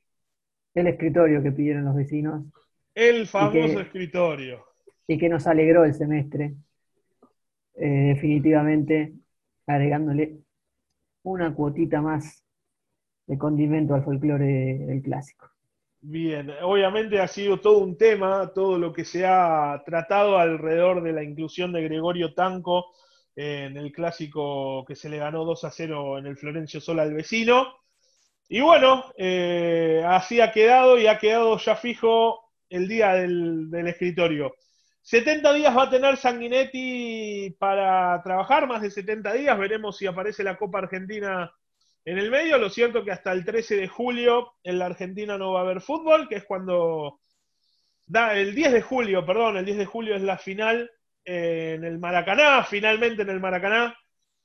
El 0.73 0.87
escritorio 0.87 1.43
que 1.43 1.51
pidieron 1.51 1.85
los 1.85 1.95
vecinos. 1.95 2.45
El 2.95 3.27
famoso 3.27 3.79
escritorio. 3.79 4.65
Y 5.07 5.17
que 5.17 5.29
nos 5.29 5.47
alegró 5.47 5.83
el 5.83 5.93
semestre. 5.93 6.55
Eh, 7.75 8.13
definitivamente 8.13 9.13
agregándole 9.65 10.37
una 11.23 11.53
cuotita 11.53 12.01
más 12.01 12.43
de 13.25 13.37
condimento 13.37 13.95
al 13.95 14.03
folclore 14.03 14.77
del 14.79 15.01
clásico. 15.01 15.52
Bien, 16.05 16.51
obviamente 16.61 17.21
ha 17.21 17.27
sido 17.29 17.61
todo 17.61 17.77
un 17.77 17.97
tema, 17.97 18.51
todo 18.53 18.77
lo 18.77 18.91
que 18.91 19.05
se 19.05 19.25
ha 19.25 19.81
tratado 19.85 20.37
alrededor 20.37 21.01
de 21.01 21.13
la 21.13 21.23
inclusión 21.23 21.71
de 21.71 21.81
Gregorio 21.81 22.33
Tanco 22.33 22.91
en 23.37 23.77
el 23.77 23.93
clásico 23.93 24.83
que 24.85 24.97
se 24.97 25.07
le 25.07 25.17
ganó 25.17 25.45
2 25.45 25.63
a 25.63 25.71
0 25.71 26.17
en 26.17 26.25
el 26.27 26.35
Florencio 26.37 26.81
Sola 26.81 27.03
al 27.03 27.13
vecino. 27.13 27.73
Y 28.49 28.59
bueno, 28.59 29.13
eh, 29.17 30.03
así 30.05 30.41
ha 30.41 30.51
quedado 30.51 30.99
y 30.99 31.07
ha 31.07 31.17
quedado 31.19 31.57
ya 31.57 31.77
fijo 31.77 32.51
el 32.69 32.89
día 32.89 33.13
del, 33.13 33.69
del 33.71 33.87
escritorio. 33.87 34.55
70 35.01 35.53
días 35.53 35.75
va 35.75 35.83
a 35.83 35.89
tener 35.89 36.17
Sanguinetti 36.17 37.55
para 37.57 38.21
trabajar, 38.23 38.67
más 38.67 38.81
de 38.81 38.91
70 38.91 39.31
días. 39.33 39.57
Veremos 39.57 39.95
si 39.97 40.05
aparece 40.05 40.43
la 40.43 40.57
Copa 40.57 40.79
Argentina 40.79 41.49
en 42.05 42.17
el 42.17 42.29
medio, 42.29 42.57
lo 42.57 42.69
cierto 42.69 43.03
que 43.03 43.11
hasta 43.11 43.31
el 43.31 43.45
13 43.45 43.77
de 43.77 43.87
julio 43.87 44.53
en 44.63 44.79
la 44.79 44.87
Argentina 44.87 45.37
no 45.37 45.53
va 45.53 45.59
a 45.59 45.63
haber 45.63 45.81
fútbol, 45.81 46.27
que 46.27 46.35
es 46.35 46.43
cuando 46.43 47.19
da 48.05 48.37
el 48.37 48.53
10 48.53 48.73
de 48.73 48.81
julio, 48.81 49.25
perdón, 49.25 49.57
el 49.57 49.65
10 49.65 49.77
de 49.77 49.85
julio 49.85 50.15
es 50.15 50.21
la 50.21 50.37
final 50.37 50.91
eh, 51.25 51.75
en 51.77 51.85
el 51.85 51.99
Maracaná, 51.99 52.63
finalmente 52.63 53.21
en 53.21 53.29
el 53.29 53.39
Maracaná. 53.39 53.95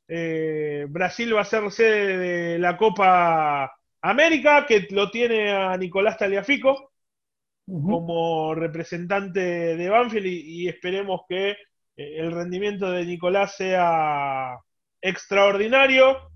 Eh, 0.06 0.86
Brasil 0.88 1.34
va 1.34 1.42
a 1.42 1.44
ser 1.44 1.70
sede 1.70 2.16
de 2.16 2.58
la 2.58 2.76
Copa 2.76 3.72
América, 4.00 4.64
que 4.66 4.86
lo 4.90 5.10
tiene 5.10 5.50
a 5.52 5.76
Nicolás 5.76 6.16
Taliafico 6.16 6.92
como 7.66 8.54
representante 8.54 9.40
de 9.76 9.88
Banfield 9.90 10.26
y 10.26 10.68
esperemos 10.68 11.22
que 11.28 11.50
eh, 11.50 11.56
el 11.96 12.32
rendimiento 12.32 12.90
de 12.90 13.04
Nicolás 13.04 13.56
sea 13.56 14.58
extraordinario 15.02 16.30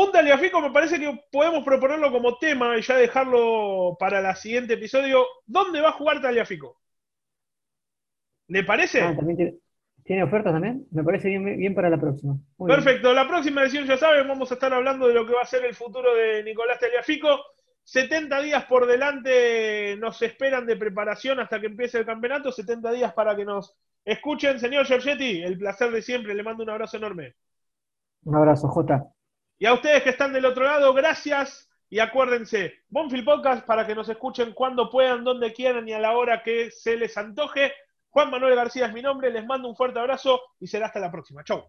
un 0.00 0.12
Taliafico 0.12 0.60
me 0.60 0.70
parece 0.70 0.98
que 1.00 1.24
podemos 1.32 1.64
proponerlo 1.64 2.12
como 2.12 2.38
tema 2.38 2.76
y 2.78 2.82
ya 2.82 2.96
dejarlo 2.96 3.96
para 3.98 4.20
el 4.20 4.36
siguiente 4.36 4.74
episodio. 4.74 5.26
¿Dónde 5.44 5.80
va 5.80 5.88
a 5.88 5.92
jugar 5.92 6.20
Taliafico? 6.20 6.80
¿Le 8.46 8.62
parece? 8.62 9.02
Ah, 9.02 9.16
también 9.16 9.58
¿Tiene 10.04 10.22
ofertas 10.22 10.52
también? 10.52 10.86
Me 10.92 11.02
parece 11.02 11.28
bien, 11.28 11.44
bien 11.44 11.74
para 11.74 11.90
la 11.90 11.98
próxima. 11.98 12.38
Perfecto, 12.64 13.12
la 13.12 13.26
próxima 13.26 13.62
edición 13.62 13.86
ya 13.86 13.96
saben, 13.96 14.26
vamos 14.26 14.50
a 14.50 14.54
estar 14.54 14.72
hablando 14.72 15.08
de 15.08 15.14
lo 15.14 15.26
que 15.26 15.34
va 15.34 15.42
a 15.42 15.46
ser 15.46 15.64
el 15.64 15.74
futuro 15.74 16.14
de 16.14 16.44
Nicolás 16.44 16.78
Taliafico. 16.78 17.28
70 17.82 18.40
días 18.40 18.64
por 18.66 18.86
delante 18.86 19.96
nos 19.98 20.22
esperan 20.22 20.64
de 20.64 20.76
preparación 20.76 21.40
hasta 21.40 21.60
que 21.60 21.66
empiece 21.66 21.98
el 21.98 22.06
campeonato, 22.06 22.52
70 22.52 22.92
días 22.92 23.12
para 23.14 23.34
que 23.34 23.44
nos 23.44 23.76
escuchen. 24.04 24.60
Señor 24.60 24.86
Giorgetti, 24.86 25.42
el 25.42 25.58
placer 25.58 25.90
de 25.90 26.02
siempre, 26.02 26.34
le 26.34 26.42
mando 26.44 26.62
un 26.62 26.70
abrazo 26.70 26.98
enorme. 26.98 27.34
Un 28.22 28.36
abrazo, 28.36 28.68
Jota. 28.68 29.12
Y 29.58 29.66
a 29.66 29.74
ustedes 29.74 30.02
que 30.02 30.10
están 30.10 30.32
del 30.32 30.44
otro 30.44 30.64
lado, 30.64 30.92
gracias. 30.94 31.68
Y 31.90 31.98
acuérdense, 32.00 32.84
Bonfield 32.88 33.24
Podcast 33.24 33.66
para 33.66 33.86
que 33.86 33.94
nos 33.94 34.08
escuchen 34.08 34.52
cuando 34.52 34.90
puedan, 34.90 35.24
donde 35.24 35.52
quieran 35.52 35.88
y 35.88 35.92
a 35.92 35.98
la 35.98 36.16
hora 36.16 36.42
que 36.42 36.70
se 36.70 36.96
les 36.96 37.16
antoje. 37.16 37.72
Juan 38.10 38.30
Manuel 38.30 38.54
García 38.54 38.86
es 38.86 38.92
mi 38.92 39.02
nombre, 39.02 39.30
les 39.30 39.46
mando 39.46 39.68
un 39.68 39.76
fuerte 39.76 39.98
abrazo 39.98 40.40
y 40.60 40.66
será 40.66 40.86
hasta 40.86 41.00
la 41.00 41.10
próxima. 41.10 41.42
Chau. 41.44 41.66